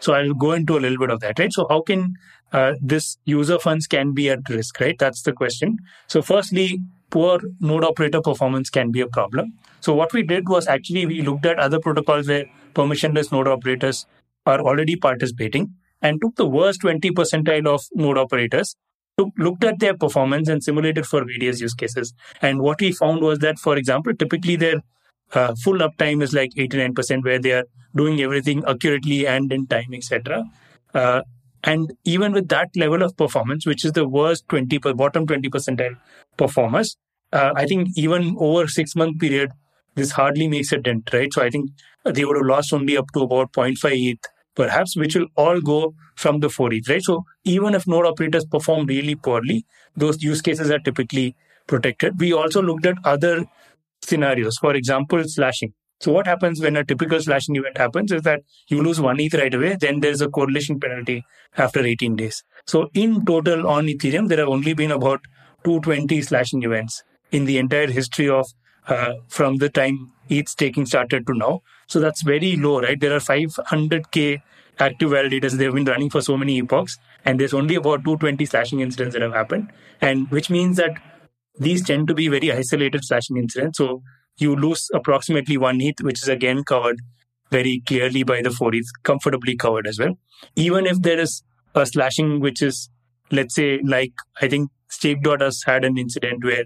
So 0.00 0.12
I'll 0.12 0.34
go 0.34 0.52
into 0.52 0.76
a 0.76 0.80
little 0.80 0.98
bit 0.98 1.10
of 1.10 1.20
that, 1.20 1.38
right? 1.38 1.52
So 1.52 1.66
how 1.68 1.80
can 1.80 2.14
uh, 2.52 2.74
this 2.80 3.18
user 3.24 3.58
funds 3.58 3.86
can 3.86 4.12
be 4.12 4.30
at 4.30 4.48
risk, 4.48 4.80
right? 4.80 4.96
That's 4.98 5.22
the 5.22 5.32
question. 5.32 5.78
So 6.06 6.22
firstly, 6.22 6.80
poor 7.10 7.40
node 7.60 7.84
operator 7.84 8.20
performance 8.20 8.70
can 8.70 8.90
be 8.90 9.00
a 9.00 9.08
problem. 9.08 9.54
So 9.80 9.94
what 9.94 10.12
we 10.12 10.22
did 10.22 10.48
was 10.48 10.68
actually 10.68 11.06
we 11.06 11.22
looked 11.22 11.46
at 11.46 11.58
other 11.58 11.80
protocols 11.80 12.28
where 12.28 12.44
permissionless 12.74 13.32
node 13.32 13.48
operators 13.48 14.06
are 14.46 14.60
already 14.60 14.96
participating 14.96 15.74
and 16.02 16.20
took 16.20 16.36
the 16.36 16.46
worst 16.46 16.80
20 16.82 17.10
percentile 17.10 17.66
of 17.66 17.82
node 17.94 18.18
operators 18.18 18.76
took, 19.18 19.30
looked 19.36 19.64
at 19.64 19.80
their 19.80 19.96
performance 19.96 20.48
and 20.48 20.62
simulated 20.62 21.06
for 21.06 21.24
various 21.24 21.60
use 21.60 21.74
cases. 21.74 22.14
And 22.40 22.60
what 22.60 22.80
we 22.80 22.92
found 22.92 23.20
was 23.20 23.40
that, 23.40 23.58
for 23.58 23.76
example, 23.76 24.14
typically 24.14 24.56
their 24.56 24.82
uh, 25.34 25.54
full 25.62 25.78
uptime 25.78 26.22
is 26.22 26.32
like 26.32 26.52
89%, 26.56 27.24
where 27.24 27.38
they 27.38 27.52
are 27.52 27.64
doing 27.94 28.20
everything 28.20 28.64
accurately 28.66 29.26
and 29.26 29.52
in 29.52 29.66
time, 29.66 29.92
etc. 29.92 30.44
Uh, 30.94 31.22
and 31.64 31.92
even 32.04 32.32
with 32.32 32.48
that 32.48 32.68
level 32.76 33.02
of 33.02 33.16
performance, 33.16 33.66
which 33.66 33.84
is 33.84 33.92
the 33.92 34.08
worst 34.08 34.48
20 34.48 34.78
bottom 34.94 35.26
20 35.26 35.50
percentile 35.50 35.96
performers, 36.36 36.96
uh, 37.32 37.52
I 37.54 37.66
think 37.66 37.88
even 37.96 38.36
over 38.38 38.68
six 38.68 38.94
month 38.94 39.18
period, 39.18 39.50
this 39.96 40.12
hardly 40.12 40.48
makes 40.48 40.72
a 40.72 40.78
dent, 40.78 41.10
right? 41.12 41.32
So 41.32 41.42
I 41.42 41.50
think 41.50 41.70
they 42.04 42.24
would 42.24 42.36
have 42.36 42.46
lost 42.46 42.72
only 42.72 42.96
up 42.96 43.10
to 43.12 43.22
about 43.22 43.52
0.5 43.52 43.90
ETH 43.92 44.24
perhaps, 44.58 44.96
which 44.96 45.14
will 45.14 45.28
all 45.36 45.60
go 45.60 45.94
from 46.16 46.40
the 46.40 46.50
4 46.50 46.72
ETH, 46.74 46.88
right? 46.88 47.02
So 47.02 47.24
even 47.44 47.74
if 47.74 47.86
node 47.86 48.06
operators 48.06 48.44
perform 48.44 48.86
really 48.86 49.14
poorly, 49.14 49.64
those 49.96 50.22
use 50.22 50.42
cases 50.42 50.70
are 50.70 50.80
typically 50.80 51.36
protected. 51.68 52.18
We 52.20 52.32
also 52.32 52.60
looked 52.60 52.84
at 52.84 52.96
other 53.04 53.44
scenarios, 54.02 54.58
for 54.58 54.74
example, 54.74 55.22
slashing. 55.26 55.74
So 56.00 56.12
what 56.12 56.26
happens 56.26 56.60
when 56.60 56.76
a 56.76 56.84
typical 56.84 57.20
slashing 57.20 57.56
event 57.56 57.78
happens 57.78 58.12
is 58.12 58.22
that 58.22 58.42
you 58.68 58.82
lose 58.82 59.00
one 59.00 59.20
ETH 59.20 59.34
right 59.34 59.54
away, 59.54 59.76
then 59.80 60.00
there's 60.00 60.20
a 60.20 60.28
correlation 60.28 60.80
penalty 60.80 61.24
after 61.56 61.80
18 61.80 62.16
days. 62.16 62.42
So 62.66 62.88
in 62.94 63.24
total 63.24 63.66
on 63.66 63.86
Ethereum, 63.86 64.28
there 64.28 64.38
have 64.38 64.48
only 64.48 64.74
been 64.74 64.90
about 64.90 65.20
220 65.64 66.22
slashing 66.22 66.62
events 66.64 67.02
in 67.30 67.44
the 67.44 67.58
entire 67.58 67.88
history 67.88 68.28
of 68.28 68.46
uh, 68.88 69.14
from 69.28 69.56
the 69.56 69.68
time 69.68 70.12
ETH 70.28 70.48
staking 70.48 70.86
started 70.86 71.26
to 71.26 71.34
now. 71.34 71.62
So 71.86 72.00
that's 72.00 72.22
very 72.22 72.56
low, 72.56 72.80
right? 72.80 72.98
There 72.98 73.14
are 73.14 73.20
500k 73.20 74.42
active 74.78 75.10
validators. 75.10 75.52
They've 75.52 75.72
been 75.72 75.84
running 75.84 76.10
for 76.10 76.20
so 76.20 76.36
many 76.36 76.58
epochs, 76.58 76.98
and 77.24 77.38
there's 77.40 77.54
only 77.54 77.74
about 77.74 78.04
220 78.04 78.44
slashing 78.46 78.80
incidents 78.80 79.14
that 79.14 79.22
have 79.22 79.32
happened, 79.32 79.72
and 80.00 80.30
which 80.30 80.50
means 80.50 80.76
that 80.76 80.92
these 81.58 81.84
tend 81.84 82.08
to 82.08 82.14
be 82.14 82.28
very 82.28 82.52
isolated 82.52 83.04
slashing 83.04 83.36
incidents. 83.36 83.78
So 83.78 84.02
you 84.38 84.54
lose 84.54 84.88
approximately 84.94 85.56
one 85.56 85.80
ETH, 85.80 86.00
which 86.00 86.22
is 86.22 86.28
again 86.28 86.64
covered 86.64 87.00
very 87.50 87.82
clearly 87.86 88.22
by 88.22 88.42
the 88.42 88.50
4 88.50 88.74
ETH, 88.74 88.86
comfortably 89.02 89.56
covered 89.56 89.86
as 89.86 89.98
well. 89.98 90.18
Even 90.54 90.86
if 90.86 91.00
there 91.00 91.18
is 91.18 91.42
a 91.74 91.86
slashing, 91.86 92.40
which 92.40 92.62
is, 92.62 92.90
let's 93.30 93.54
say, 93.54 93.80
like 93.82 94.12
I 94.40 94.48
think 94.48 94.70
Staked.us 94.90 95.64
had 95.64 95.84
an 95.84 95.98
incident 95.98 96.44
where 96.44 96.64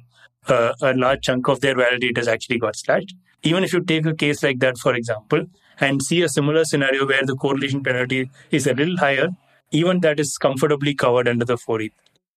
uh, 0.48 0.72
a 0.82 0.94
large 0.94 1.22
chunk 1.22 1.48
of 1.48 1.60
their 1.60 1.74
validators 1.74 2.26
actually 2.26 2.58
got 2.58 2.76
slashed. 2.76 3.14
Even 3.42 3.64
if 3.64 3.72
you 3.72 3.82
take 3.82 4.06
a 4.06 4.14
case 4.14 4.42
like 4.42 4.60
that, 4.60 4.78
for 4.78 4.94
example, 4.94 5.46
and 5.80 6.02
see 6.02 6.22
a 6.22 6.28
similar 6.28 6.64
scenario 6.64 7.06
where 7.06 7.24
the 7.24 7.34
correlation 7.34 7.82
penalty 7.82 8.30
is 8.50 8.66
a 8.66 8.74
little 8.74 8.96
higher, 8.96 9.28
even 9.70 10.00
that 10.00 10.20
is 10.20 10.36
comfortably 10.38 10.94
covered 10.94 11.26
under 11.26 11.44
the 11.44 11.56
4 11.56 11.80
ETH. 11.82 11.92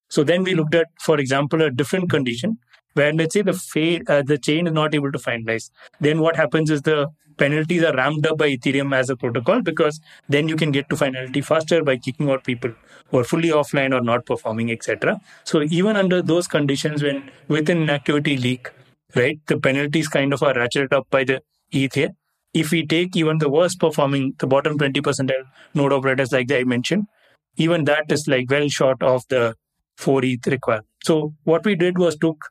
So 0.09 0.23
then 0.23 0.43
we 0.43 0.55
looked 0.55 0.75
at, 0.75 0.87
for 1.01 1.19
example, 1.19 1.61
a 1.61 1.69
different 1.69 2.09
condition 2.09 2.57
where 2.93 3.13
let's 3.13 3.33
say 3.33 3.41
the 3.41 3.53
fa- 3.53 4.01
uh, 4.07 4.23
the 4.23 4.37
chain 4.37 4.67
is 4.67 4.73
not 4.73 4.95
able 4.95 5.11
to 5.11 5.19
finalize, 5.19 5.69
then 5.99 6.21
what 6.21 6.35
happens 6.35 6.71
is 6.71 6.81
the 6.83 7.07
penalties 7.37 7.83
are 7.83 7.95
ramped 7.95 8.25
up 8.25 8.37
by 8.37 8.49
Ethereum 8.49 8.95
as 8.95 9.09
a 9.09 9.15
protocol 9.15 9.61
because 9.61 9.99
then 10.29 10.47
you 10.47 10.55
can 10.55 10.71
get 10.71 10.89
to 10.89 10.95
finality 10.95 11.41
faster 11.41 11.83
by 11.83 11.97
kicking 11.97 12.29
out 12.29 12.43
people 12.43 12.71
who 13.09 13.19
are 13.19 13.23
fully 13.23 13.49
offline 13.49 13.93
or 13.97 14.01
not 14.01 14.25
performing, 14.25 14.71
etc. 14.71 15.19
So 15.43 15.63
even 15.63 15.95
under 15.95 16.21
those 16.21 16.47
conditions, 16.47 17.03
when 17.03 17.31
within 17.47 17.77
an 17.77 17.83
inactivity 17.83 18.37
leak, 18.37 18.71
right, 19.15 19.39
the 19.47 19.57
penalties 19.57 20.07
kind 20.07 20.33
of 20.33 20.43
are 20.43 20.53
ratcheted 20.53 20.93
up 20.93 21.09
by 21.09 21.23
the 21.23 21.41
ETH 21.71 21.93
here. 21.93 22.11
If 22.53 22.71
we 22.71 22.85
take 22.85 23.15
even 23.15 23.39
the 23.39 23.49
worst 23.49 23.79
performing, 23.79 24.33
the 24.39 24.47
bottom 24.47 24.77
20% 24.77 25.31
node 25.73 25.93
operators 25.93 26.31
like 26.31 26.51
I 26.51 26.63
mentioned, 26.63 27.07
even 27.57 27.83
that 27.85 28.05
is 28.09 28.27
like 28.27 28.49
well 28.49 28.67
short 28.69 29.03
of 29.03 29.23
the 29.29 29.55
4 29.97 30.23
ETH 30.23 30.47
requirement. 30.47 30.87
So 31.03 31.33
what 31.43 31.65
we 31.65 31.75
did 31.75 31.97
was 31.97 32.17
took 32.17 32.49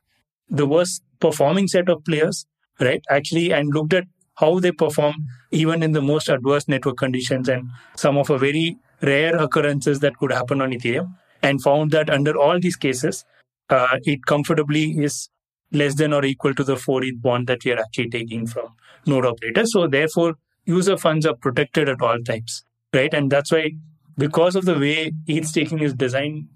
the 0.49 0.65
worst 0.65 1.03
performing 1.19 1.67
set 1.67 1.89
of 1.89 2.03
players, 2.05 2.45
right, 2.79 3.03
actually, 3.09 3.51
and 3.51 3.73
looked 3.73 3.93
at 3.93 4.05
how 4.35 4.59
they 4.59 4.71
perform 4.71 5.15
even 5.51 5.83
in 5.83 5.91
the 5.91 6.01
most 6.01 6.29
adverse 6.29 6.67
network 6.67 6.97
conditions 6.97 7.47
and 7.49 7.69
some 7.95 8.17
of 8.17 8.29
a 8.29 8.37
very 8.37 8.77
rare 9.01 9.35
occurrences 9.37 9.99
that 9.99 10.17
could 10.17 10.31
happen 10.31 10.61
on 10.61 10.71
Ethereum, 10.71 11.15
and 11.41 11.61
found 11.61 11.91
that 11.91 12.09
under 12.09 12.37
all 12.37 12.59
these 12.59 12.75
cases, 12.75 13.25
uh, 13.69 13.97
it 14.03 14.25
comfortably 14.25 14.91
is 14.97 15.29
less 15.71 15.95
than 15.95 16.13
or 16.13 16.23
equal 16.23 16.53
to 16.55 16.63
the 16.63 16.75
4 16.75 17.03
ETH 17.03 17.21
bond 17.21 17.47
that 17.47 17.63
we 17.65 17.71
are 17.71 17.79
actually 17.79 18.09
taking 18.09 18.47
from 18.47 18.73
node 19.05 19.25
operators. 19.25 19.71
So 19.73 19.87
therefore, 19.87 20.35
user 20.65 20.97
funds 20.97 21.25
are 21.25 21.35
protected 21.35 21.89
at 21.89 22.01
all 22.01 22.19
times, 22.19 22.63
right? 22.93 23.13
And 23.13 23.31
that's 23.31 23.51
why, 23.51 23.71
because 24.17 24.55
of 24.55 24.65
the 24.65 24.79
way 24.79 25.11
ETH 25.27 25.45
staking 25.45 25.79
is 25.79 25.93
designed 25.93 26.47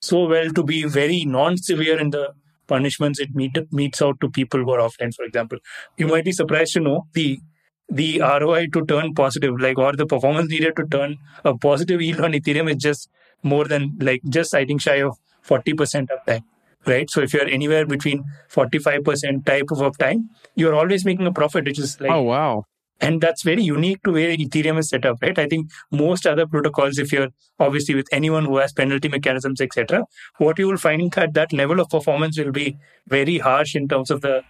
so 0.00 0.26
well 0.26 0.50
to 0.50 0.62
be 0.62 0.84
very 0.84 1.24
non-severe 1.24 1.98
in 1.98 2.10
the 2.10 2.34
punishments 2.72 3.20
it 3.24 3.34
meet, 3.34 3.58
metes 3.80 4.02
out 4.02 4.20
to 4.20 4.30
people 4.40 4.60
who 4.60 4.70
are 4.76 4.82
offline, 4.88 5.14
for 5.14 5.24
example. 5.24 5.58
You 5.96 6.06
might 6.12 6.24
be 6.24 6.32
surprised 6.42 6.74
to 6.74 6.80
know 6.88 6.98
the 7.20 7.40
the 7.88 8.20
ROI 8.20 8.68
to 8.74 8.84
turn 8.86 9.12
positive, 9.14 9.60
like 9.60 9.78
or 9.78 9.92
the 10.02 10.06
performance 10.06 10.50
needed 10.50 10.76
to 10.76 10.86
turn 10.86 11.18
a 11.44 11.56
positive 11.56 12.00
yield 12.00 12.20
on 12.20 12.32
Ethereum 12.32 12.70
is 12.70 12.76
just 12.76 13.10
more 13.42 13.64
than 13.64 13.92
like 14.00 14.22
just 14.38 14.54
I 14.54 14.64
think 14.64 14.80
shy 14.80 14.96
of 15.08 15.18
40% 15.46 16.08
uptime. 16.16 16.44
Right. 16.86 17.10
So 17.10 17.20
if 17.20 17.32
you're 17.34 17.48
anywhere 17.56 17.86
between 17.86 18.24
45% 18.52 19.44
type 19.46 19.68
of 19.70 19.78
uptime, 19.88 20.24
you're 20.56 20.74
always 20.74 21.04
making 21.04 21.26
a 21.26 21.32
profit, 21.32 21.66
which 21.66 21.78
is 21.78 22.00
like 22.00 22.10
Oh 22.10 22.22
wow. 22.22 22.64
And 23.02 23.20
that's 23.20 23.42
very 23.42 23.62
unique 23.62 24.02
to 24.04 24.12
where 24.12 24.34
Ethereum 24.34 24.78
is 24.78 24.88
set 24.88 25.04
up, 25.04 25.18
right? 25.22 25.38
I 25.38 25.48
think 25.48 25.70
most 25.90 26.24
other 26.24 26.46
protocols, 26.46 26.98
if 26.98 27.12
you're 27.12 27.30
obviously 27.58 27.96
with 27.96 28.06
anyone 28.12 28.44
who 28.44 28.58
has 28.58 28.72
penalty 28.72 29.08
mechanisms, 29.08 29.60
etc., 29.60 30.04
what 30.38 30.58
you 30.58 30.68
will 30.68 30.76
find 30.76 31.12
that 31.12 31.34
that 31.34 31.52
level 31.52 31.80
of 31.80 31.90
performance 31.90 32.38
will 32.38 32.52
be 32.52 32.78
very 33.08 33.38
harsh 33.38 33.74
in 33.74 33.88
terms 33.88 34.10
of 34.10 34.20
the 34.20 34.44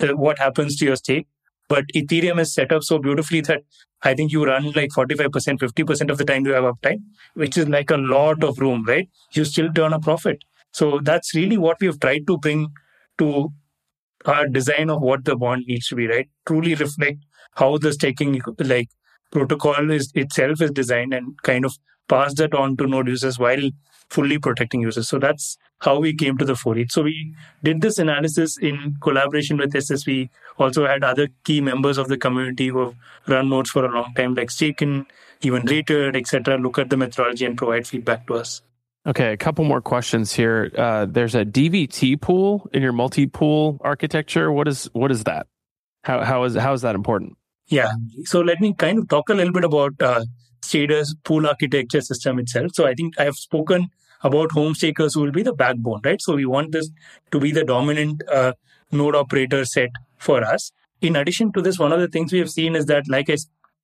uh, 0.00 0.16
what 0.16 0.38
happens 0.38 0.76
to 0.78 0.86
your 0.86 0.96
stake. 0.96 1.28
But 1.68 1.84
Ethereum 1.94 2.40
is 2.40 2.54
set 2.54 2.72
up 2.72 2.82
so 2.82 2.98
beautifully 2.98 3.42
that 3.42 3.62
I 4.02 4.14
think 4.14 4.32
you 4.32 4.44
run 4.46 4.72
like 4.72 4.90
45%, 4.90 5.58
50% 5.58 6.10
of 6.10 6.18
the 6.18 6.24
time 6.24 6.46
you 6.46 6.52
have 6.52 6.64
uptime, 6.64 7.02
which 7.34 7.58
is 7.58 7.68
like 7.68 7.90
a 7.90 7.98
lot 7.98 8.42
of 8.42 8.58
room, 8.58 8.84
right? 8.86 9.08
You 9.34 9.44
still 9.44 9.72
turn 9.72 9.92
a 9.92 10.00
profit. 10.00 10.42
So 10.72 11.00
that's 11.02 11.34
really 11.34 11.58
what 11.58 11.76
we've 11.80 12.00
tried 12.00 12.26
to 12.28 12.38
bring 12.38 12.72
to 13.18 13.52
our 14.26 14.46
design 14.48 14.90
of 14.90 15.00
what 15.02 15.24
the 15.24 15.36
bond 15.36 15.64
needs 15.66 15.88
to 15.88 15.96
be, 15.96 16.06
right? 16.06 16.28
Truly 16.46 16.74
reflect 16.74 17.18
how 17.54 17.78
the 17.78 17.92
staking 17.92 18.40
like 18.58 18.88
protocol 19.30 19.90
is 19.90 20.10
itself 20.14 20.60
is 20.60 20.70
designed 20.70 21.14
and 21.14 21.40
kind 21.42 21.64
of 21.64 21.76
pass 22.08 22.34
that 22.34 22.54
on 22.54 22.76
to 22.76 22.86
node 22.86 23.08
users 23.08 23.38
while 23.38 23.70
fully 24.10 24.38
protecting 24.38 24.80
users. 24.80 25.08
So 25.08 25.18
that's 25.18 25.56
how 25.78 25.98
we 25.98 26.14
came 26.14 26.36
to 26.38 26.44
the 26.44 26.56
4 26.56 26.76
So 26.88 27.02
we 27.02 27.34
did 27.62 27.80
this 27.80 27.98
analysis 27.98 28.58
in 28.58 28.96
collaboration 29.00 29.56
with 29.56 29.72
SSV. 29.72 30.28
Also 30.58 30.86
had 30.86 31.04
other 31.04 31.28
key 31.44 31.60
members 31.60 31.96
of 31.96 32.08
the 32.08 32.18
community 32.18 32.68
who 32.68 32.80
have 32.80 32.94
run 33.28 33.48
nodes 33.48 33.70
for 33.70 33.84
a 33.84 33.92
long 33.92 34.12
time, 34.14 34.34
like 34.34 34.48
Staken, 34.48 35.06
even 35.42 35.64
Rated, 35.64 36.16
etc. 36.16 36.58
Look 36.58 36.78
at 36.78 36.90
the 36.90 36.96
methodology 36.96 37.46
and 37.46 37.56
provide 37.56 37.86
feedback 37.86 38.26
to 38.26 38.34
us. 38.34 38.62
Okay, 39.06 39.32
a 39.32 39.36
couple 39.36 39.64
more 39.64 39.80
questions 39.80 40.34
here. 40.34 40.70
Uh, 40.76 41.06
there's 41.06 41.34
a 41.34 41.44
DVT 41.44 42.20
pool 42.20 42.68
in 42.74 42.82
your 42.82 42.92
multi-pool 42.92 43.78
architecture. 43.80 44.52
What 44.52 44.68
is 44.68 44.90
what 44.92 45.10
is 45.10 45.24
that? 45.24 45.46
How 46.04 46.22
how 46.22 46.44
is 46.44 46.54
how 46.54 46.74
is 46.74 46.82
that 46.82 46.94
important? 46.94 47.38
Yeah. 47.70 47.92
So 48.24 48.40
let 48.40 48.60
me 48.60 48.74
kind 48.74 48.98
of 48.98 49.08
talk 49.08 49.28
a 49.28 49.34
little 49.34 49.52
bit 49.52 49.64
about 49.64 49.94
uh, 50.00 50.24
Stader's 50.62 51.14
pool 51.24 51.46
architecture 51.46 52.00
system 52.00 52.38
itself. 52.38 52.72
So 52.74 52.86
I 52.86 52.94
think 52.94 53.18
I 53.18 53.24
have 53.24 53.36
spoken 53.36 53.90
about 54.22 54.52
home 54.52 54.74
stakers 54.74 55.14
who 55.14 55.22
will 55.22 55.32
be 55.32 55.42
the 55.42 55.54
backbone, 55.54 56.00
right? 56.04 56.20
So 56.20 56.34
we 56.34 56.44
want 56.44 56.72
this 56.72 56.90
to 57.30 57.40
be 57.40 57.52
the 57.52 57.64
dominant 57.64 58.22
uh, 58.30 58.52
node 58.92 59.14
operator 59.16 59.64
set 59.64 59.90
for 60.18 60.44
us. 60.44 60.72
In 61.00 61.16
addition 61.16 61.52
to 61.52 61.62
this, 61.62 61.78
one 61.78 61.92
of 61.92 62.00
the 62.00 62.08
things 62.08 62.32
we 62.32 62.40
have 62.40 62.50
seen 62.50 62.76
is 62.76 62.86
that, 62.86 63.08
like 63.08 63.30
I 63.30 63.36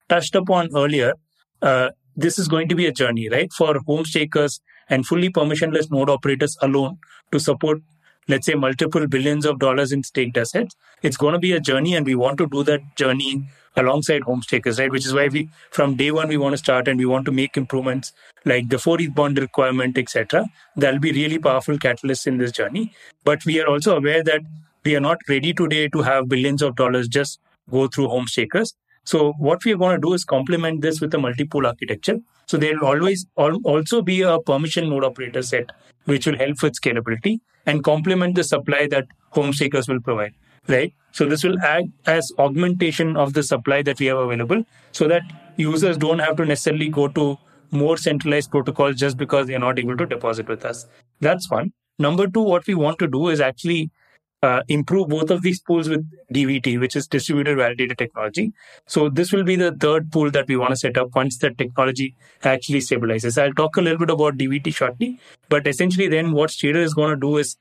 touched 0.09 0.35
upon 0.35 0.69
earlier, 0.77 1.15
uh, 1.63 1.91
this 2.17 2.39
is 2.39 2.49
going 2.49 2.69
to 2.69 2.75
be 2.75 2.87
a 2.87 2.93
journey, 2.93 3.29
right? 3.31 3.51
For 3.53 3.79
home 3.87 4.05
stakers 4.05 4.61
and 4.89 5.07
fully 5.07 5.31
permissionless 5.31 5.91
node 5.91 6.11
operators 6.11 6.57
alone 6.61 6.99
to 7.33 7.41
support 7.41 7.81
let's 8.29 8.47
say 8.47 8.55
multiple 8.55 9.07
billions 9.07 9.47
of 9.47 9.59
dollars 9.59 9.93
in 9.93 10.03
staked 10.03 10.37
assets 10.37 10.75
it's 11.03 11.17
going 11.17 11.33
to 11.33 11.39
be 11.39 11.53
a 11.53 11.61
journey 11.61 11.95
and 11.95 12.07
we 12.07 12.15
want 12.15 12.39
to 12.39 12.47
do 12.47 12.65
that 12.65 12.81
journey 12.97 13.49
alongside 13.77 14.23
home 14.23 14.43
stakers 14.43 14.79
right 14.81 14.91
which 14.91 15.07
is 15.07 15.15
why 15.15 15.29
we 15.29 15.49
from 15.71 15.97
day 15.97 16.11
one 16.11 16.29
we 16.29 16.37
want 16.37 16.53
to 16.53 16.59
start 16.59 16.89
and 16.89 16.99
we 16.99 17.07
want 17.07 17.27
to 17.27 17.33
make 17.33 17.57
improvements 17.57 18.13
like 18.45 18.69
the 18.69 18.79
4 18.79 18.99
bond 19.15 19.39
requirement 19.39 19.99
etc 19.99 20.45
that'll 20.77 21.05
be 21.09 21.13
really 21.13 21.39
powerful 21.39 21.79
catalysts 21.79 22.27
in 22.27 22.39
this 22.39 22.53
journey 22.53 22.93
but 23.25 23.45
we 23.45 23.61
are 23.61 23.69
also 23.75 23.97
aware 23.97 24.23
that 24.23 24.41
we 24.85 24.97
are 24.97 25.05
not 25.11 25.19
ready 25.29 25.53
today 25.53 25.89
to 25.89 26.03
have 26.03 26.29
billions 26.29 26.63
of 26.63 26.77
dollars 26.77 27.09
just 27.09 27.41
go 27.71 27.87
through 27.89 28.09
home 28.09 28.27
stakers 28.27 28.75
so 29.07 29.35
what 29.39 29.65
we 29.65 29.73
are 29.73 29.77
going 29.77 29.95
to 29.95 30.01
do 30.01 30.13
is 30.15 30.25
complement 30.25 30.81
this 30.81 31.01
with 31.01 31.15
a 31.15 31.19
multi-pool 31.19 31.65
architecture. 31.65 32.19
So 32.47 32.57
there 32.57 32.75
will 32.75 32.87
always 32.87 33.25
also 33.37 34.03
be 34.03 34.23
a 34.23 34.41
permission 34.41 34.91
node 34.91 35.05
operator 35.05 35.43
set, 35.43 35.71
which 36.07 36.27
will 36.27 36.37
help 36.37 36.61
with 36.61 36.75
scalability 36.75 37.39
and 37.67 37.85
complement 37.85 38.35
the 38.35 38.43
supply 38.43 38.89
that 38.89 39.07
home 39.31 39.53
stakers 39.53 39.87
will 39.89 40.01
provide. 40.01 40.35
Right. 40.69 40.93
So 41.17 41.25
this 41.25 41.43
will 41.45 41.59
act 41.63 41.87
as 42.05 42.31
augmentation 42.39 43.17
of 43.17 43.33
the 43.33 43.43
supply 43.43 43.81
that 43.81 43.99
we 43.99 44.07
have 44.07 44.19
available, 44.19 44.65
so 44.93 45.09
that 45.09 45.23
users 45.57 45.97
don't 45.97 46.19
have 46.19 46.37
to 46.37 46.45
necessarily 46.45 46.91
go 46.91 47.09
to 47.09 47.39
more 47.71 47.97
centralized 47.97 48.51
protocols 48.51 48.97
just 48.97 49.17
because 49.17 49.47
they're 49.47 49.59
not 49.59 49.79
able 49.79 49.97
to 49.97 50.05
deposit 50.05 50.47
with 50.47 50.67
us. 50.67 50.87
That's 51.21 51.51
one. 51.51 51.73
Number 51.99 52.27
two, 52.27 52.43
what 52.43 52.67
we 52.67 52.75
want 52.75 52.99
to 52.99 53.07
do 53.07 53.29
is 53.29 53.41
actually 53.41 53.91
uh, 54.43 54.63
improve 54.69 55.09
both 55.09 55.31
of 55.31 55.41
these 55.41 55.59
pools 55.59 55.89
with 55.89 56.05
DVT, 56.35 56.79
which 56.79 56.95
is 56.95 57.07
distributed 57.07 57.57
validator 57.57 57.97
technology. 57.97 58.53
So 58.87 59.09
this 59.09 59.33
will 59.33 59.45
be 59.45 59.57
the 59.57 59.73
third 59.73 60.13
pool 60.13 60.31
that 60.33 60.47
we 60.49 60.59
want 60.59 60.73
to 60.73 60.77
set 60.77 60.99
up 60.99 61.15
once 61.15 61.39
the 61.39 61.51
technology 61.51 62.15
actually 62.45 62.81
stabilizes. 62.81 63.43
I'll 63.43 63.55
talk 63.55 63.79
a 63.79 63.81
little 63.81 63.99
bit 63.99 64.11
about 64.11 64.37
DVT 64.37 64.75
shortly, 64.75 65.19
but 65.49 65.67
essentially 65.67 66.09
then 66.09 66.33
what 66.33 66.51
Stader 66.51 66.85
is 66.91 66.93
going 66.93 67.15
to 67.15 67.17
do 67.17 67.39
is 67.39 67.57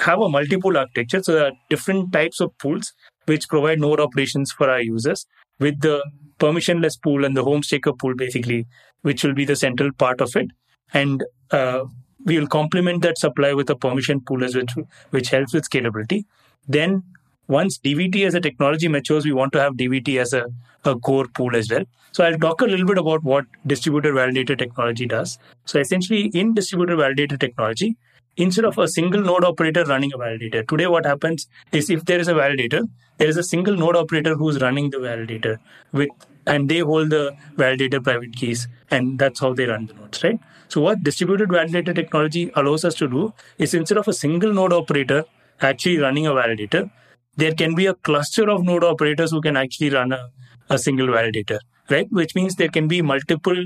have 0.00 0.20
a 0.20 0.28
multi-pool 0.28 0.76
architecture. 0.76 1.22
So 1.22 1.32
there 1.32 1.46
are 1.46 1.52
different 1.70 2.12
types 2.12 2.40
of 2.40 2.56
pools 2.58 2.92
which 3.26 3.48
provide 3.48 3.80
node 3.80 4.00
operations 4.00 4.52
for 4.52 4.70
our 4.70 4.80
users 4.80 5.26
with 5.58 5.80
the 5.80 6.04
permissionless 6.38 7.00
pool 7.02 7.24
and 7.24 7.36
the 7.36 7.44
home 7.44 7.62
staker 7.62 7.92
pool 7.92 8.14
basically, 8.14 8.66
which 9.02 9.24
will 9.24 9.34
be 9.34 9.44
the 9.44 9.56
central 9.56 9.90
part 9.92 10.20
of 10.20 10.34
it. 10.36 10.48
And 10.92 11.24
uh, 11.50 11.84
we 12.24 12.38
will 12.38 12.46
complement 12.46 13.02
that 13.02 13.18
supply 13.18 13.52
with 13.54 13.70
a 13.70 13.76
permission 13.76 14.20
pool 14.20 14.44
as 14.44 14.54
which, 14.54 14.70
which 15.10 15.30
helps 15.30 15.54
with 15.54 15.68
scalability. 15.68 16.24
Then 16.68 17.02
once 17.48 17.78
DVT 17.78 18.26
as 18.26 18.34
a 18.34 18.40
technology 18.40 18.88
matures, 18.88 19.24
we 19.24 19.32
want 19.32 19.52
to 19.52 19.60
have 19.60 19.74
DVT 19.74 20.20
as 20.20 20.32
a, 20.32 20.46
a 20.84 20.96
core 20.96 21.26
pool 21.28 21.54
as 21.54 21.70
well. 21.70 21.84
So 22.12 22.24
I'll 22.24 22.38
talk 22.38 22.60
a 22.60 22.64
little 22.64 22.86
bit 22.86 22.98
about 22.98 23.22
what 23.22 23.44
distributed 23.66 24.14
validator 24.14 24.58
technology 24.58 25.06
does. 25.06 25.38
So 25.64 25.78
essentially 25.78 26.30
in 26.34 26.54
distributed 26.54 26.98
validator 26.98 27.38
technology, 27.38 27.96
instead 28.36 28.64
of 28.64 28.78
a 28.78 28.86
single 28.88 29.22
node 29.22 29.44
operator 29.44 29.84
running 29.84 30.12
a 30.12 30.18
validator, 30.18 30.66
today 30.66 30.86
what 30.86 31.06
happens 31.06 31.48
is 31.72 31.90
if 31.90 32.04
there 32.04 32.18
is 32.18 32.28
a 32.28 32.34
validator, 32.34 32.88
there 33.18 33.28
is 33.28 33.36
a 33.36 33.42
single 33.42 33.76
node 33.76 33.96
operator 33.96 34.34
who's 34.34 34.60
running 34.60 34.90
the 34.90 34.98
validator 34.98 35.58
with 35.92 36.08
and 36.46 36.68
they 36.68 36.78
hold 36.78 37.10
the 37.10 37.34
validator 37.56 38.02
private 38.02 38.34
keys 38.36 38.68
and 38.90 39.18
that's 39.18 39.40
how 39.40 39.52
they 39.52 39.66
run 39.66 39.86
the 39.86 39.94
nodes, 39.94 40.22
right? 40.22 40.38
So 40.68 40.80
what 40.80 41.02
distributed 41.02 41.48
validator 41.48 41.94
technology 41.94 42.50
allows 42.54 42.84
us 42.84 42.94
to 42.96 43.08
do 43.08 43.32
is 43.58 43.74
instead 43.74 43.98
of 43.98 44.08
a 44.08 44.12
single 44.12 44.52
node 44.52 44.72
operator 44.72 45.24
actually 45.60 45.98
running 45.98 46.26
a 46.26 46.30
validator, 46.30 46.90
there 47.36 47.52
can 47.52 47.74
be 47.74 47.86
a 47.86 47.94
cluster 47.94 48.48
of 48.48 48.64
node 48.64 48.84
operators 48.84 49.30
who 49.30 49.40
can 49.40 49.56
actually 49.56 49.90
run 49.90 50.12
a, 50.12 50.30
a 50.70 50.78
single 50.78 51.08
validator, 51.08 51.58
right? 51.90 52.06
Which 52.10 52.34
means 52.34 52.56
there 52.56 52.68
can 52.68 52.88
be 52.88 53.02
multiple 53.02 53.56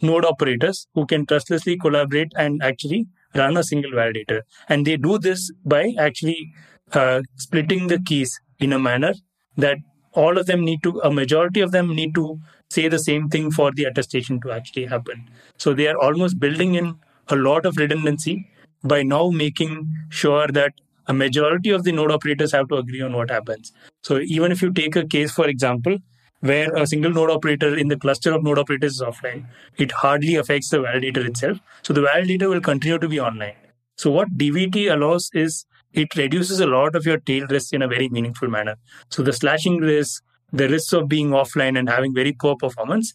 node 0.00 0.24
operators 0.24 0.86
who 0.94 1.06
can 1.06 1.26
trustlessly 1.26 1.78
collaborate 1.78 2.32
and 2.36 2.62
actually 2.62 3.06
run 3.34 3.56
a 3.56 3.64
single 3.64 3.92
validator. 3.92 4.42
And 4.68 4.86
they 4.86 4.96
do 4.96 5.18
this 5.18 5.50
by 5.64 5.94
actually 5.98 6.52
uh, 6.92 7.22
splitting 7.36 7.88
the 7.88 7.98
keys 7.98 8.38
in 8.58 8.72
a 8.72 8.78
manner 8.78 9.14
that 9.56 9.78
all 10.12 10.38
of 10.38 10.46
them 10.46 10.64
need 10.64 10.82
to, 10.82 11.00
a 11.00 11.10
majority 11.10 11.60
of 11.60 11.72
them 11.72 11.94
need 11.94 12.14
to 12.14 12.38
say 12.70 12.88
the 12.88 12.98
same 12.98 13.28
thing 13.28 13.50
for 13.50 13.72
the 13.72 13.84
attestation 13.84 14.40
to 14.42 14.52
actually 14.52 14.86
happen. 14.86 15.28
So 15.56 15.74
they 15.74 15.88
are 15.88 15.96
almost 15.96 16.38
building 16.38 16.74
in 16.74 16.96
a 17.28 17.36
lot 17.36 17.66
of 17.66 17.76
redundancy 17.76 18.48
by 18.84 19.02
now 19.02 19.30
making 19.30 19.94
sure 20.10 20.48
that 20.48 20.72
a 21.06 21.12
majority 21.12 21.70
of 21.70 21.84
the 21.84 21.92
node 21.92 22.12
operators 22.12 22.52
have 22.52 22.68
to 22.68 22.76
agree 22.76 23.02
on 23.02 23.12
what 23.12 23.30
happens. 23.30 23.72
So 24.02 24.20
even 24.20 24.52
if 24.52 24.62
you 24.62 24.72
take 24.72 24.96
a 24.96 25.06
case, 25.06 25.32
for 25.32 25.48
example, 25.48 25.98
where 26.42 26.74
a 26.74 26.86
single 26.86 27.12
node 27.12 27.30
operator 27.30 27.76
in 27.76 27.88
the 27.88 27.96
cluster 27.96 28.32
of 28.32 28.42
node 28.42 28.58
operators 28.58 28.94
is 28.94 29.00
offline, 29.00 29.46
it 29.78 29.92
hardly 29.92 30.34
affects 30.34 30.70
the 30.70 30.78
validator 30.78 31.24
itself. 31.24 31.58
So 31.82 31.92
the 31.92 32.02
validator 32.02 32.48
will 32.48 32.60
continue 32.60 32.98
to 32.98 33.08
be 33.08 33.20
online. 33.20 33.54
So 33.96 34.10
what 34.10 34.36
DVT 34.36 34.92
allows 34.92 35.30
is 35.32 35.64
it 35.92 36.16
reduces 36.16 36.58
a 36.58 36.66
lot 36.66 36.96
of 36.96 37.06
your 37.06 37.18
tail 37.18 37.46
risk 37.48 37.72
in 37.72 37.82
a 37.82 37.88
very 37.88 38.08
meaningful 38.08 38.48
manner. 38.48 38.76
So 39.10 39.22
the 39.22 39.32
slashing 39.32 39.78
risk, 39.78 40.22
the 40.52 40.68
risks 40.68 40.92
of 40.92 41.08
being 41.08 41.30
offline 41.30 41.78
and 41.78 41.88
having 41.88 42.12
very 42.14 42.32
poor 42.32 42.56
performance 42.56 43.14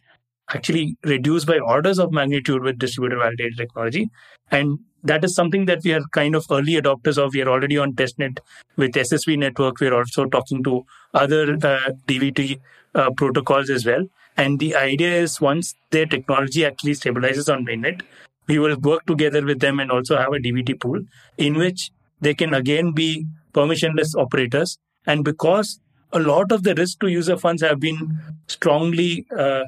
actually 0.53 0.95
reduce 1.03 1.43
by 1.43 1.59
orders 1.59 1.99
of 1.99 2.13
magnitude 2.13 2.63
with 2.63 2.79
distributed 2.79 3.19
validator 3.19 3.57
technology. 3.57 4.09
And 4.51 4.79
that 5.03 5.23
is 5.23 5.35
something 5.35 5.65
that 5.65 5.83
we 5.83 5.93
are 5.93 6.01
kind 6.11 6.35
of 6.35 6.45
early 6.51 6.73
adopters 6.73 7.17
of. 7.17 7.33
We 7.33 7.41
are 7.41 7.49
already 7.49 7.77
on 7.77 7.93
testnet 7.93 8.39
with 8.75 8.93
SSV 8.93 9.37
network. 9.37 9.79
We're 9.79 9.93
also 9.93 10.25
talking 10.25 10.63
to 10.63 10.85
other 11.13 11.53
uh, 11.53 11.91
DVT 12.07 12.59
uh, 12.95 13.11
protocols 13.11 13.69
as 13.69 13.85
well. 13.85 14.03
And 14.35 14.59
the 14.59 14.75
idea 14.75 15.13
is 15.13 15.41
once 15.41 15.75
their 15.91 16.05
technology 16.05 16.65
actually 16.65 16.93
stabilizes 16.93 17.51
on 17.51 17.65
mainnet, 17.65 18.01
we 18.47 18.59
will 18.59 18.77
work 18.77 19.05
together 19.05 19.43
with 19.43 19.59
them 19.59 19.79
and 19.79 19.91
also 19.91 20.17
have 20.17 20.33
a 20.33 20.39
DVT 20.39 20.79
pool 20.79 21.01
in 21.37 21.55
which 21.55 21.91
they 22.21 22.33
can 22.33 22.53
again 22.53 22.91
be 22.91 23.25
permissionless 23.53 24.15
operators. 24.15 24.77
And 25.05 25.23
because 25.23 25.79
a 26.13 26.19
lot 26.19 26.51
of 26.51 26.63
the 26.63 26.75
risk 26.75 26.99
to 26.99 27.07
user 27.07 27.37
funds 27.37 27.61
have 27.61 27.79
been 27.79 28.19
strongly 28.47 29.25
uh, 29.35 29.63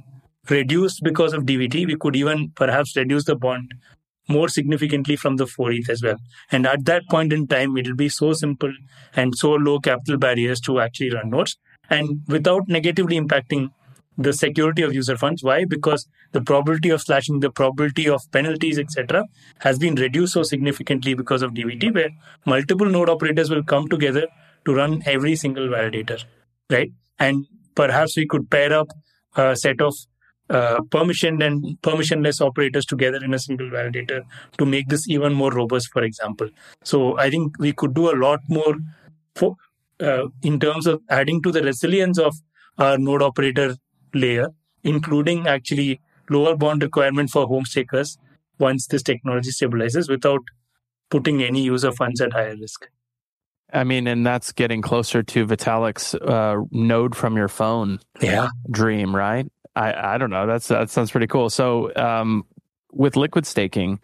reduced 0.50 1.04
because 1.04 1.34
of 1.34 1.44
DVT, 1.44 1.86
we 1.86 1.96
could 1.96 2.15
even 2.15 2.52
perhaps 2.56 2.96
reduce 2.96 3.26
the 3.26 3.36
bond 3.36 3.74
more 4.30 4.48
significantly 4.48 5.15
from 5.15 5.38
the 5.38 5.46
4th 5.46 5.89
as 5.89 6.04
well. 6.04 6.18
And 6.52 6.65
at 6.68 6.86
that 6.86 7.04
point 7.10 7.34
in 7.34 7.48
time, 7.48 7.76
it 7.78 7.88
will 7.88 7.96
be 7.96 8.10
so 8.10 8.34
simple 8.34 8.72
and 9.15 9.36
so 9.36 9.52
low 9.52 9.80
capital 9.80 10.18
barriers 10.18 10.62
to 10.62 10.80
actually 10.80 11.12
run 11.12 11.32
nodes 11.32 11.58
and 11.89 12.22
without 12.28 12.68
negatively 12.68 13.20
impacting 13.20 13.72
the 14.18 14.34
security 14.34 14.82
of 14.82 14.94
user 14.94 15.18
funds. 15.18 15.44
Why? 15.44 15.65
Because 15.65 16.08
the 16.34 16.42
probability 16.42 16.89
of 16.89 17.02
slashing, 17.02 17.39
the 17.39 17.50
probability 17.50 18.08
of 18.08 18.22
penalties, 18.32 18.78
etc., 18.78 19.24
has 19.60 19.80
been 19.80 19.96
reduced 19.96 20.34
so 20.34 20.44
significantly 20.44 21.13
because 21.13 21.42
of 21.42 21.54
DVT, 21.54 21.94
where 21.94 22.10
multiple 22.46 22.86
node 22.86 23.10
operators 23.10 23.50
will 23.50 23.63
come 23.63 23.88
together 23.88 24.28
to 24.65 24.76
run 24.76 25.02
every 25.06 25.36
single 25.36 25.70
validator, 25.70 26.24
right? 26.70 26.92
And 27.18 27.46
perhaps 27.76 28.18
we 28.18 28.28
could 28.28 28.50
pair 28.50 28.74
up 28.74 28.89
a 29.38 29.56
set 29.56 29.80
of 29.82 29.96
uh, 30.50 30.82
permission 30.90 31.42
and 31.42 31.78
permissionless 31.82 32.42
operators 32.42 32.86
together 32.86 33.24
in 33.24 33.34
a 33.34 33.40
single 33.40 33.70
validator 33.70 34.24
to 34.58 34.66
make 34.66 34.88
this 34.88 35.08
even 35.08 35.34
more 35.34 35.52
robust, 35.52 35.92
for 35.92 36.04
example. 36.04 36.50
So 36.84 37.18
I 37.20 37.30
think 37.30 37.58
we 37.60 37.74
could 37.74 37.94
do 37.94 38.12
a 38.12 38.18
lot 38.18 38.40
more 38.50 38.76
for, 39.36 39.56
uh, 40.00 40.28
in 40.42 40.60
terms 40.60 40.88
of 40.88 41.02
adding 41.10 41.42
to 41.44 41.52
the 41.52 41.62
resilience 41.62 42.18
of 42.18 42.36
our 42.78 42.98
node 42.98 43.22
operator 43.22 43.76
layer, 44.14 44.50
including 44.84 45.48
actually 45.48 46.02
lower 46.30 46.56
bond 46.56 46.82
requirement 46.82 47.30
for 47.30 47.46
home 47.46 47.66
stakers 47.66 48.18
once 48.60 48.88
this 48.88 49.04
technology 49.04 49.52
stabilizes 49.52 50.10
without 50.10 50.42
putting 51.10 51.44
any 51.44 51.62
user 51.62 51.92
funds 51.92 52.22
at 52.22 52.34
higher 52.34 52.56
risk. 52.60 52.88
I 53.72 53.84
mean, 53.84 54.08
and 54.08 54.26
that's 54.26 54.52
getting 54.52 54.82
closer 54.82 55.22
to 55.22 55.46
Vitalik's 55.46 56.16
uh, 56.16 56.56
node 56.72 57.16
from 57.16 57.38
your 57.38 57.48
phone 57.48 58.00
yeah. 58.20 58.50
dream, 58.72 59.16
right? 59.16 59.46
I, 59.80 60.15
I 60.15 60.18
don't 60.18 60.30
know. 60.30 60.46
That's 60.46 60.68
that 60.68 60.89
sounds 60.89 61.12
pretty 61.12 61.28
cool. 61.28 61.50
So 61.50 61.96
um, 61.96 62.46
with 62.92 63.15
liquid 63.15 63.46
staking, 63.46 64.00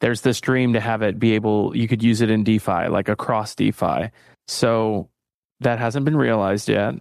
there's 0.00 0.22
this 0.22 0.40
dream 0.40 0.72
to 0.72 0.80
have 0.80 1.02
it 1.02 1.18
be 1.18 1.34
able 1.34 1.76
you 1.76 1.86
could 1.86 2.02
use 2.02 2.20
it 2.20 2.30
in 2.30 2.42
DeFi, 2.42 2.88
like 2.88 3.08
across 3.08 3.54
DeFi. 3.54 4.10
So 4.48 5.08
that 5.60 5.78
hasn't 5.78 6.04
been 6.04 6.16
realized 6.16 6.68
yet 6.68 6.94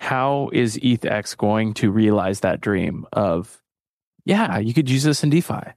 how 0.00 0.48
is 0.52 0.78
ETHX 0.78 1.36
going 1.36 1.74
to 1.74 1.90
realize 1.90 2.40
that 2.40 2.60
dream 2.60 3.06
of, 3.12 3.60
yeah, 4.24 4.58
you 4.58 4.72
could 4.72 4.88
use 4.88 5.04
this 5.04 5.22
in 5.22 5.28
DeFi 5.28 5.74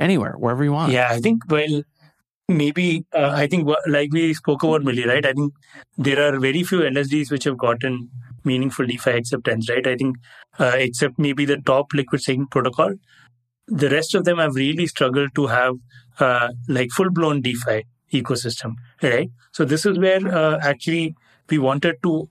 anywhere, 0.00 0.36
wherever 0.38 0.64
you 0.64 0.72
want? 0.72 0.90
Yeah, 0.90 1.08
I 1.10 1.20
think, 1.20 1.42
well, 1.50 1.82
maybe, 2.48 3.04
uh, 3.14 3.32
I 3.34 3.46
think, 3.46 3.68
like 3.86 4.10
we 4.10 4.32
spoke 4.32 4.62
about 4.62 4.84
Millie, 4.84 5.06
right? 5.06 5.24
I 5.24 5.34
think 5.34 5.52
there 5.98 6.26
are 6.26 6.40
very 6.40 6.62
few 6.62 6.80
LSDs 6.80 7.30
which 7.30 7.44
have 7.44 7.58
gotten 7.58 8.10
meaningful 8.46 8.86
DeFi 8.86 9.10
acceptance, 9.10 9.68
right? 9.68 9.86
I 9.86 9.96
think, 9.96 10.16
uh, 10.58 10.72
except 10.76 11.18
maybe 11.18 11.44
the 11.44 11.58
top 11.58 11.92
liquid 11.92 12.22
staking 12.22 12.46
protocol, 12.46 12.94
the 13.66 13.90
rest 13.90 14.14
of 14.14 14.24
them 14.24 14.38
have 14.38 14.54
really 14.54 14.86
struggled 14.86 15.34
to 15.34 15.46
have 15.48 15.74
uh, 16.20 16.48
like 16.68 16.90
full 16.90 17.10
blown 17.10 17.42
DeFi 17.42 17.84
ecosystem, 18.12 18.74
right? 19.02 19.28
So 19.52 19.64
this 19.64 19.84
is 19.84 19.98
where 19.98 20.26
uh, 20.26 20.58
actually 20.62 21.14
we 21.50 21.58
wanted 21.58 21.96
to 22.04 22.28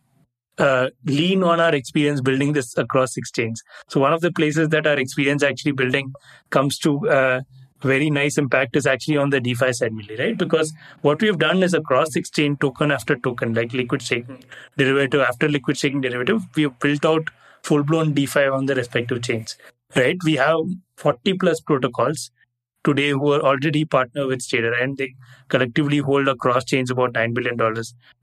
uh, 0.58 0.90
lean 1.06 1.44
on 1.44 1.60
our 1.60 1.76
experience 1.76 2.22
building 2.22 2.54
this 2.54 2.78
across 2.78 3.18
exchange. 3.18 3.58
So 3.90 4.00
one 4.00 4.14
of 4.14 4.22
the 4.22 4.32
places 4.32 4.70
that 4.70 4.88
our 4.88 4.98
experience 4.98 5.44
actually 5.44 5.74
building 5.74 6.14
comes 6.50 6.78
to 6.80 7.10
uh, 7.10 7.42
very 7.82 8.10
nice 8.10 8.38
impact 8.38 8.76
is 8.76 8.86
actually 8.86 9.18
on 9.18 9.30
the 9.30 9.40
DeFi 9.40 9.74
side, 9.74 9.96
really, 9.96 10.16
right? 10.16 10.38
Because 10.38 10.74
what 11.02 11.22
we 11.22 11.28
have 11.28 11.40
done 11.40 11.62
is 11.62 11.74
across 11.74 12.16
exchange 12.16 12.60
token 12.60 12.92
after 12.92 13.16
token, 13.16 13.54
like 13.54 13.74
liquid 13.74 14.02
staking 14.02 14.44
derivative 14.78 15.22
after 15.22 15.50
liquid 15.50 15.78
staking 15.78 16.02
derivative, 16.02 16.42
we 16.56 16.64
have 16.64 16.80
built 16.80 17.06
out 17.06 17.30
full 17.64 17.84
blown 17.84 18.14
DeFi 18.14 18.46
on 18.46 18.66
the 18.66 18.76
respective 18.76 19.22
chains, 19.22 19.58
right? 19.96 20.18
We 20.24 20.36
have 20.36 20.60
40 20.98 21.34
plus 21.34 21.60
protocols 21.60 22.32
today 22.86 23.10
who 23.10 23.32
are 23.34 23.42
already 23.42 23.84
partner 23.84 24.28
with 24.28 24.40
Stader 24.40 24.82
and 24.82 24.96
they 24.98 25.16
collectively 25.50 25.98
hold 25.98 26.28
across 26.28 26.64
chains 26.64 26.92
about 26.92 27.14
$9 27.14 27.34
billion 27.34 27.60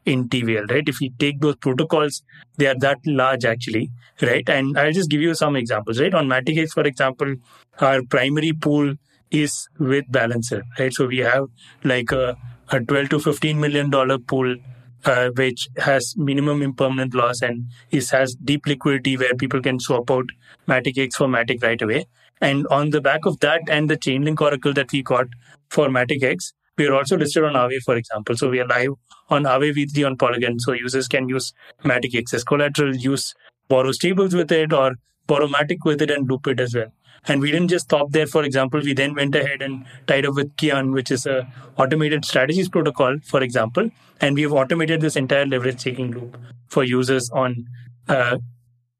in 0.06 0.28
TVL, 0.28 0.70
right? 0.70 0.88
If 0.88 1.00
we 1.00 1.10
take 1.18 1.40
those 1.40 1.56
protocols, 1.56 2.22
they 2.56 2.68
are 2.68 2.78
that 2.78 2.98
large 3.04 3.44
actually, 3.44 3.90
right? 4.22 4.48
And 4.48 4.78
I'll 4.78 4.92
just 4.92 5.10
give 5.10 5.20
you 5.20 5.34
some 5.34 5.56
examples, 5.56 6.00
right? 6.00 6.14
On 6.14 6.28
MaticX, 6.28 6.70
for 6.70 6.84
example, 6.84 7.34
our 7.80 8.02
primary 8.04 8.52
pool 8.52 8.94
is 9.32 9.68
with 9.78 10.04
Balancer, 10.10 10.62
right? 10.78 10.92
So 10.92 11.06
we 11.06 11.18
have 11.18 11.46
like 11.84 12.12
a, 12.12 12.36
a 12.70 12.80
12 12.80 13.08
to 13.10 13.20
15 13.20 13.60
million 13.60 13.90
dollar 13.90 14.18
pool 14.18 14.56
uh, 15.04 15.30
which 15.36 15.68
has 15.78 16.14
minimum 16.16 16.62
impermanent 16.62 17.14
loss 17.14 17.42
and 17.42 17.66
is 17.90 18.10
has 18.10 18.34
deep 18.34 18.66
liquidity 18.66 19.16
where 19.16 19.34
people 19.34 19.60
can 19.60 19.80
swap 19.80 20.10
out 20.10 20.26
Matic 20.68 20.98
X 20.98 21.16
for 21.16 21.26
Matic 21.26 21.62
right 21.62 21.80
away. 21.82 22.06
And 22.40 22.66
on 22.68 22.90
the 22.90 23.00
back 23.00 23.24
of 23.26 23.40
that 23.40 23.62
and 23.68 23.88
the 23.88 23.96
Chainlink 23.96 24.40
Oracle 24.40 24.72
that 24.74 24.92
we 24.92 25.02
got 25.02 25.26
for 25.70 25.88
Matic 25.88 26.22
X, 26.22 26.52
we 26.76 26.86
are 26.86 26.94
also 26.94 27.16
listed 27.16 27.44
on 27.44 27.54
Aave, 27.54 27.80
for 27.84 27.96
example. 27.96 28.36
So 28.36 28.48
we 28.48 28.60
are 28.60 28.66
live 28.66 28.90
on 29.28 29.44
Aave 29.44 29.74
V3 29.74 30.06
on 30.06 30.16
Polygon. 30.16 30.58
So 30.58 30.72
users 30.72 31.08
can 31.08 31.28
use 31.28 31.52
Matic 31.84 32.14
X 32.14 32.34
as 32.34 32.44
collateral, 32.44 32.94
use 32.96 33.34
borrow 33.68 33.92
stables 33.92 34.34
with 34.34 34.50
it 34.52 34.72
or 34.72 34.92
borrow 35.26 35.46
Matic 35.46 35.78
with 35.84 36.02
it 36.02 36.10
and 36.10 36.28
loop 36.28 36.46
it 36.46 36.60
as 36.60 36.74
well. 36.74 36.92
And 37.28 37.40
we 37.40 37.52
didn't 37.52 37.68
just 37.68 37.84
stop 37.86 38.10
there. 38.10 38.26
For 38.26 38.42
example, 38.42 38.80
we 38.82 38.94
then 38.94 39.14
went 39.14 39.34
ahead 39.34 39.62
and 39.62 39.84
tied 40.06 40.26
up 40.26 40.34
with 40.34 40.56
Kian, 40.56 40.92
which 40.92 41.10
is 41.10 41.24
a 41.26 41.50
automated 41.76 42.24
strategies 42.24 42.68
protocol, 42.68 43.18
for 43.24 43.42
example. 43.42 43.90
And 44.20 44.34
we've 44.34 44.52
automated 44.52 45.00
this 45.00 45.16
entire 45.16 45.46
leverage 45.46 45.82
taking 45.82 46.10
loop 46.10 46.36
for 46.68 46.84
users 46.84 47.30
on 47.30 47.66
uh, 48.08 48.38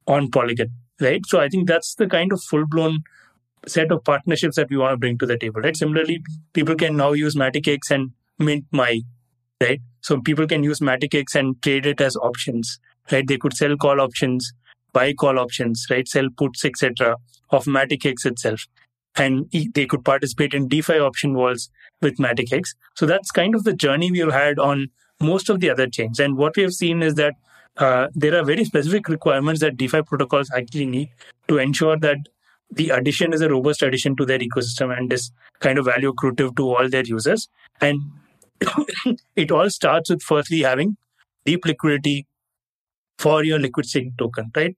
on 0.06 0.30
Polygon, 0.30 0.70
right? 1.00 1.24
So 1.26 1.40
I 1.40 1.48
think 1.48 1.68
that's 1.68 1.94
the 1.94 2.06
kind 2.06 2.32
of 2.32 2.42
full 2.42 2.66
blown 2.66 3.02
set 3.66 3.92
of 3.92 4.04
partnerships 4.04 4.56
that 4.56 4.70
we 4.70 4.76
want 4.76 4.92
to 4.92 4.96
bring 4.96 5.18
to 5.18 5.26
the 5.26 5.38
table, 5.38 5.60
right? 5.60 5.76
Similarly, 5.76 6.22
people 6.52 6.74
can 6.74 6.96
now 6.96 7.12
use 7.12 7.36
MaticX 7.36 7.90
and 7.90 8.10
mint 8.38 8.64
MAI, 8.72 9.02
right? 9.60 9.80
So 10.00 10.20
people 10.20 10.46
can 10.46 10.64
use 10.64 10.80
MaticX 10.80 11.34
and 11.34 11.60
trade 11.62 11.86
it 11.86 12.00
as 12.00 12.16
options, 12.16 12.80
right? 13.10 13.26
They 13.26 13.38
could 13.38 13.54
sell 13.54 13.76
call 13.76 14.00
options, 14.00 14.52
buy 14.92 15.12
call 15.12 15.38
options, 15.38 15.86
right? 15.90 16.06
Sell 16.06 16.28
puts, 16.36 16.64
etc. 16.64 17.16
of 17.50 17.64
MaticX 17.64 18.26
itself. 18.26 18.66
And 19.16 19.50
they 19.74 19.86
could 19.86 20.04
participate 20.04 20.54
in 20.54 20.68
DeFi 20.68 20.98
option 20.98 21.34
vaults 21.34 21.68
with 22.00 22.16
MaticX. 22.16 22.74
So 22.96 23.04
that's 23.04 23.30
kind 23.30 23.54
of 23.54 23.64
the 23.64 23.74
journey 23.74 24.10
we've 24.10 24.32
had 24.32 24.58
on 24.58 24.88
most 25.20 25.50
of 25.50 25.60
the 25.60 25.70
other 25.70 25.86
chains. 25.86 26.18
And 26.18 26.36
what 26.36 26.56
we 26.56 26.62
have 26.62 26.72
seen 26.72 27.02
is 27.02 27.14
that 27.16 27.34
uh, 27.76 28.08
there 28.14 28.38
are 28.38 28.44
very 28.44 28.64
specific 28.64 29.08
requirements 29.08 29.60
that 29.60 29.76
DeFi 29.76 30.02
protocols 30.02 30.50
actually 30.54 30.86
need 30.86 31.10
to 31.48 31.58
ensure 31.58 31.98
that 31.98 32.18
the 32.70 32.90
addition 32.90 33.32
is 33.32 33.42
a 33.42 33.50
robust 33.50 33.82
addition 33.82 34.16
to 34.16 34.24
their 34.24 34.38
ecosystem 34.38 34.96
and 34.96 35.12
is 35.12 35.30
kind 35.60 35.78
of 35.78 35.84
value 35.84 36.12
accretive 36.12 36.56
to 36.56 36.74
all 36.74 36.88
their 36.88 37.04
users. 37.04 37.48
And 37.80 38.00
it 39.36 39.50
all 39.50 39.68
starts 39.68 40.10
with 40.10 40.22
firstly 40.22 40.60
having 40.60 40.96
deep 41.44 41.64
liquidity 41.64 42.26
for 43.18 43.44
your 43.44 43.58
liquid 43.58 43.86
staking 43.86 44.14
token, 44.18 44.50
right? 44.56 44.76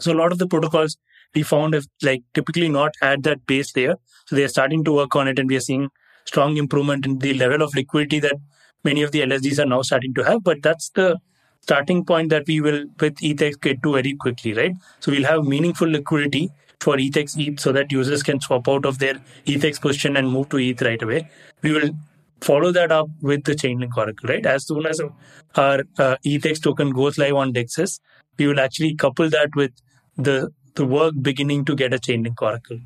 So 0.00 0.12
a 0.12 0.18
lot 0.20 0.32
of 0.32 0.38
the 0.38 0.46
protocols 0.46 0.96
we 1.34 1.42
found 1.42 1.74
have 1.74 1.86
like 2.02 2.22
typically 2.34 2.68
not 2.68 2.94
had 3.00 3.22
that 3.24 3.46
base 3.46 3.74
layer. 3.76 3.96
So 4.26 4.36
they 4.36 4.44
are 4.44 4.48
starting 4.48 4.84
to 4.84 4.92
work 4.92 5.14
on 5.16 5.28
it 5.28 5.38
and 5.38 5.48
we 5.48 5.56
are 5.56 5.60
seeing 5.60 5.88
strong 6.24 6.56
improvement 6.56 7.06
in 7.06 7.18
the 7.18 7.34
level 7.34 7.62
of 7.62 7.74
liquidity 7.74 8.20
that 8.20 8.36
many 8.84 9.02
of 9.02 9.12
the 9.12 9.20
LSDs 9.20 9.58
are 9.58 9.66
now 9.66 9.82
starting 9.82 10.14
to 10.14 10.24
have. 10.24 10.42
But 10.42 10.62
that's 10.62 10.90
the 10.90 11.18
starting 11.60 12.04
point 12.04 12.30
that 12.30 12.44
we 12.46 12.60
will 12.60 12.84
with 13.00 13.18
ETH 13.22 13.60
get 13.60 13.82
to 13.82 13.92
very 13.92 14.14
quickly, 14.14 14.54
right? 14.54 14.74
So 15.00 15.12
we'll 15.12 15.24
have 15.24 15.44
meaningful 15.44 15.88
liquidity 15.88 16.50
for 16.80 16.96
ETH 16.98 17.16
ETH 17.16 17.60
so 17.60 17.72
that 17.72 17.92
users 17.92 18.22
can 18.22 18.40
swap 18.40 18.68
out 18.68 18.86
of 18.86 18.98
their 18.98 19.20
ETH 19.46 19.80
position 19.80 20.16
and 20.16 20.30
move 20.30 20.48
to 20.50 20.58
ETH 20.58 20.82
right 20.82 21.02
away. 21.02 21.28
We 21.62 21.72
will 21.72 21.90
follow 22.40 22.72
that 22.72 22.90
up 22.90 23.08
with 23.20 23.44
the 23.44 23.52
Chainlink 23.52 23.96
Oracle, 23.96 24.28
right? 24.28 24.46
As 24.46 24.66
soon 24.66 24.86
as 24.86 25.00
our 25.56 25.84
uh, 25.98 26.16
ETH 26.24 26.62
token 26.62 26.90
goes 26.90 27.18
live 27.18 27.34
on 27.34 27.52
DEXs, 27.52 28.00
we 28.38 28.46
will 28.46 28.60
actually 28.60 28.94
couple 28.94 29.28
that 29.28 29.54
with 29.54 29.72
the 30.24 30.50
the 30.74 30.84
work 30.84 31.14
beginning 31.20 31.64
to 31.64 31.74
get 31.74 31.92
a 31.92 31.98
Chainlink 31.98 32.40
Oracle. 32.40 32.78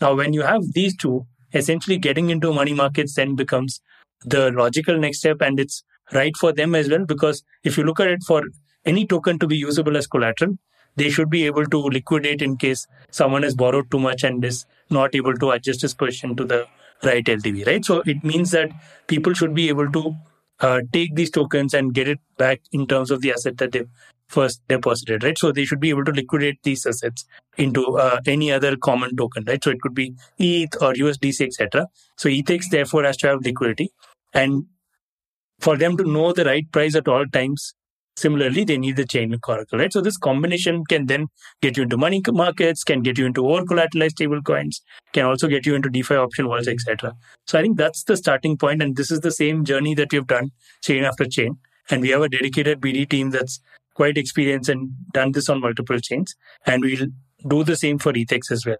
Now, 0.00 0.14
when 0.14 0.32
you 0.32 0.42
have 0.42 0.72
these 0.72 0.96
two, 0.96 1.26
essentially 1.52 1.98
getting 1.98 2.30
into 2.30 2.52
money 2.52 2.74
markets 2.74 3.14
then 3.14 3.34
becomes 3.34 3.80
the 4.24 4.50
logical 4.50 4.98
next 4.98 5.18
step, 5.18 5.40
and 5.40 5.60
it's 5.60 5.82
right 6.12 6.36
for 6.36 6.52
them 6.52 6.74
as 6.74 6.88
well 6.88 7.04
because 7.04 7.42
if 7.64 7.76
you 7.78 7.84
look 7.84 8.00
at 8.00 8.08
it 8.08 8.22
for 8.26 8.42
any 8.84 9.06
token 9.06 9.38
to 9.38 9.46
be 9.46 9.56
usable 9.56 9.96
as 9.96 10.06
collateral, 10.06 10.56
they 10.96 11.10
should 11.10 11.30
be 11.30 11.44
able 11.46 11.66
to 11.66 11.78
liquidate 11.78 12.42
in 12.42 12.56
case 12.56 12.86
someone 13.10 13.42
has 13.42 13.54
borrowed 13.54 13.90
too 13.90 13.98
much 13.98 14.24
and 14.24 14.44
is 14.44 14.66
not 14.90 15.14
able 15.14 15.34
to 15.34 15.50
adjust 15.50 15.82
his 15.82 15.94
position 15.94 16.34
to 16.36 16.44
the 16.44 16.66
right 17.04 17.24
LTV, 17.24 17.66
right? 17.66 17.84
So 17.84 18.02
it 18.06 18.24
means 18.24 18.50
that 18.50 18.70
people 19.06 19.34
should 19.34 19.54
be 19.54 19.68
able 19.68 19.90
to 19.92 20.16
uh, 20.60 20.80
take 20.92 21.14
these 21.14 21.30
tokens 21.30 21.74
and 21.74 21.94
get 21.94 22.08
it 22.08 22.18
back 22.36 22.60
in 22.72 22.86
terms 22.86 23.10
of 23.10 23.20
the 23.20 23.32
asset 23.32 23.58
that 23.58 23.72
they 23.72 23.84
first 24.28 24.60
deposited, 24.68 25.24
right? 25.24 25.38
So 25.38 25.52
they 25.52 25.64
should 25.64 25.80
be 25.80 25.90
able 25.90 26.04
to 26.04 26.12
liquidate 26.12 26.62
these 26.62 26.86
assets 26.86 27.24
into 27.56 27.98
uh, 27.98 28.20
any 28.26 28.52
other 28.52 28.76
common 28.76 29.16
token, 29.16 29.44
right? 29.46 29.62
So 29.62 29.70
it 29.70 29.80
could 29.80 29.94
be 29.94 30.14
ETH 30.38 30.74
or 30.80 30.92
USDC, 30.94 31.46
etc. 31.46 31.86
So 32.16 32.28
ETH 32.28 32.70
therefore 32.70 33.04
has 33.04 33.16
to 33.18 33.28
have 33.28 33.44
liquidity, 33.44 33.90
and 34.32 34.66
for 35.60 35.76
them 35.76 35.96
to 35.96 36.04
know 36.04 36.32
the 36.32 36.44
right 36.44 36.70
price 36.70 36.94
at 36.94 37.08
all 37.08 37.26
times, 37.26 37.74
Similarly, 38.18 38.64
they 38.64 38.78
need 38.78 38.96
the 38.96 39.04
Chainlink 39.04 39.48
Oracle, 39.48 39.78
right? 39.78 39.92
So 39.92 40.00
this 40.00 40.16
combination 40.16 40.84
can 40.86 41.06
then 41.06 41.28
get 41.62 41.76
you 41.76 41.84
into 41.84 41.96
money 41.96 42.20
markets, 42.26 42.82
can 42.82 43.00
get 43.00 43.16
you 43.16 43.26
into 43.26 43.48
over 43.48 43.62
collateralized 43.64 44.16
stable 44.16 44.42
coins, 44.42 44.82
can 45.12 45.24
also 45.24 45.46
get 45.46 45.66
you 45.66 45.76
into 45.76 45.88
DeFi 45.88 46.16
option 46.16 46.48
vaults, 46.48 46.66
etc. 46.66 47.14
So 47.46 47.60
I 47.60 47.62
think 47.62 47.76
that's 47.76 48.02
the 48.02 48.16
starting 48.16 48.56
point, 48.56 48.82
and 48.82 48.96
this 48.96 49.12
is 49.12 49.20
the 49.20 49.30
same 49.30 49.64
journey 49.64 49.94
that 49.94 50.12
we've 50.12 50.26
done 50.26 50.50
chain 50.82 51.04
after 51.04 51.26
chain. 51.26 51.58
And 51.90 52.02
we 52.02 52.08
have 52.08 52.22
a 52.22 52.28
dedicated 52.28 52.80
BD 52.80 53.08
team 53.08 53.30
that's 53.30 53.60
quite 53.98 54.16
experienced 54.16 54.68
and 54.68 54.90
done 55.12 55.32
this 55.32 55.48
on 55.48 55.60
multiple 55.60 55.98
chains, 55.98 56.34
and 56.66 56.84
we'll 56.84 57.08
do 57.54 57.64
the 57.64 57.76
same 57.76 57.98
for 57.98 58.12
ETH 58.14 58.52
as 58.56 58.64
well. 58.64 58.76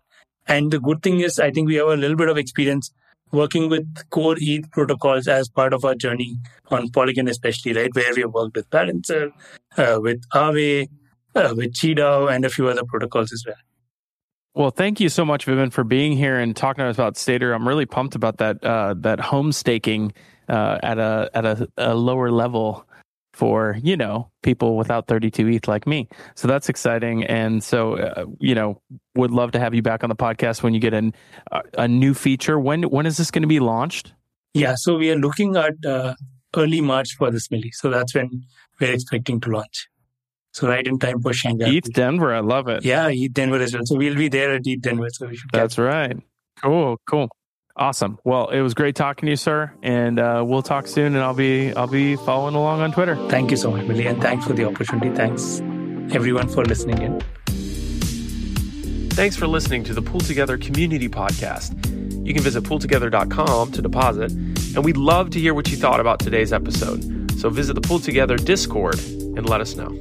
And 0.47 0.71
the 0.71 0.81
good 0.81 1.03
thing 1.03 1.21
is, 1.21 1.39
I 1.41 1.51
think 1.51 1.67
we 1.69 1.75
have 1.75 1.89
a 1.89 1.97
little 1.97 2.17
bit 2.17 2.29
of 2.29 2.39
experience 2.39 2.93
working 3.33 3.69
with 3.69 3.87
core 4.11 4.37
ETH 4.39 4.71
protocols 4.71 5.27
as 5.27 5.49
part 5.49 5.75
of 5.75 5.85
our 5.85 5.97
journey 5.97 6.39
on 6.71 6.89
Polygon, 6.91 7.29
especially, 7.29 7.73
right? 7.73 7.95
Where 7.95 8.15
we 8.15 8.23
have 8.23 8.33
worked 8.33 8.57
with 8.57 8.71
Balancer, 8.71 9.33
uh, 9.77 9.99
with 10.01 10.23
Aave, 10.35 10.89
uh, 11.35 11.53
with 11.57 11.75
QiDao, 11.75 12.33
and 12.33 12.45
a 12.45 12.49
few 12.49 12.69
other 12.69 12.85
protocols 12.85 13.33
as 13.33 13.45
well. 13.47 13.63
Well, 14.55 14.71
thank 14.71 15.01
you 15.01 15.09
so 15.09 15.25
much, 15.25 15.47
Vibin, 15.47 15.73
for 15.73 15.85
being 15.85 16.13
here 16.17 16.39
and 16.39 16.57
talking 16.57 16.83
to 16.83 16.89
us 16.89 16.97
about 16.97 17.15
Stader. 17.15 17.55
I'm 17.55 17.69
really 17.69 17.87
pumped 17.87 18.15
about 18.15 18.39
that 18.39 18.65
uh, 18.65 18.95
that 18.99 19.21
home 19.21 19.53
staking 19.53 20.13
uh, 20.49 20.79
at 20.83 20.99
a 20.99 21.31
at 21.35 21.45
a, 21.45 21.69
a 21.77 21.95
lower 21.95 22.31
level 22.31 22.88
for 23.39 23.79
you 23.83 23.97
know 23.97 24.29
people 24.43 24.77
without 24.77 25.07
32 25.07 25.49
ETH 25.49 25.69
like 25.69 25.87
me. 25.87 26.09
So 26.35 26.49
that's 26.49 26.69
exciting, 26.69 27.25
and 27.25 27.63
so 27.63 27.97
uh, 27.97 28.25
you 28.41 28.55
know 28.55 28.83
would 29.15 29.31
love 29.31 29.53
to 29.53 29.61
have 29.61 29.75
you 29.75 29.83
back 29.83 30.03
on 30.03 30.11
the 30.11 30.17
podcast 30.17 30.63
when 30.63 30.75
you 30.75 30.81
get 30.81 30.93
an, 30.93 31.15
uh, 31.53 31.63
a 31.79 31.87
new 31.87 32.15
feature. 32.15 32.59
When 32.59 32.83
when 32.83 33.07
is 33.07 33.17
this 33.17 33.31
going 33.31 33.43
to 33.43 33.49
be 33.49 33.61
launched? 33.61 34.13
Yeah, 34.55 34.75
so 34.77 34.97
we 34.97 35.11
are 35.13 35.17
looking 35.17 35.57
at 35.57 35.75
uh, 35.87 36.15
early 36.57 36.81
March 36.81 37.15
for 37.17 37.31
this 37.31 37.49
Millie. 37.51 37.71
So 37.73 37.91
that's 37.91 38.15
when 38.15 38.43
we're 38.81 38.93
expecting 38.93 39.41
to 39.43 39.51
launch. 39.51 39.89
So 40.53 40.67
right 40.67 40.85
in 40.85 40.99
time 40.99 41.21
for 41.21 41.33
Shanghai. 41.33 41.69
ETH 41.69 41.93
Denver, 41.93 42.35
I 42.35 42.41
love 42.41 42.67
it. 42.67 42.85
Yeah, 42.85 43.09
ETH 43.09 43.35
Denver 43.35 43.61
as 43.61 43.75
well. 43.75 43.87
So 43.87 43.97
we'll 43.97 44.17
be 44.17 44.29
there 44.29 44.55
at 44.55 44.63
ETH 44.65 44.81
Denver. 44.81 45.09
So 45.13 45.29
we 45.29 45.37
should. 45.37 45.51
That's 45.53 45.79
right. 45.79 46.17
Cool, 46.61 46.97
cool. 47.07 47.29
Awesome. 47.79 48.19
Well, 48.25 48.49
it 48.49 48.61
was 48.61 48.75
great 48.75 48.97
talking 48.97 49.27
to 49.27 49.31
you, 49.31 49.37
sir, 49.37 49.73
and 49.85 50.19
uh, 50.19 50.43
we'll 50.45 50.63
talk 50.63 50.89
soon. 50.89 51.15
And 51.15 51.23
I'll 51.23 51.35
be 51.35 51.73
I'll 51.75 51.87
be 51.87 52.17
following 52.17 52.57
along 52.57 52.81
on 52.81 52.91
Twitter. 52.93 53.15
Thank 53.29 53.53
you 53.53 53.57
so 53.57 53.71
much, 53.71 53.87
Millie, 53.87 54.07
and 54.07 54.21
thanks 54.21 54.45
for 54.45 54.53
the 54.53 54.65
opportunity. 54.65 55.11
Thanks 55.15 55.61
everyone 56.13 56.49
for 56.49 56.65
listening 56.65 57.01
in. 57.01 57.21
Thanks 59.11 59.37
for 59.37 59.47
listening 59.47 59.85
to 59.85 59.95
the 59.95 60.03
PoolTogether 60.03 60.61
Community 60.61 61.09
Podcast. 61.09 61.75
You 62.27 62.35
can 62.35 62.43
visit 62.43 62.65
pooltogether.com 62.65 63.73
to 63.73 63.83
deposit, 63.83 64.33
and 64.33 64.85
we'd 64.85 64.97
love 64.97 65.31
to 65.31 65.41
hear 65.41 65.55
what 65.55 65.71
you 65.71 65.77
thought 65.77 66.01
about 66.01 66.19
today's 66.19 66.53
episode. 66.53 67.31
So 67.41 67.49
visit 67.49 67.75
the 67.75 67.81
PoolTogether 67.81 68.45
Discord 68.45 68.99
and 68.99 69.49
let 69.49 69.61
us 69.61 69.77
know. 69.77 69.97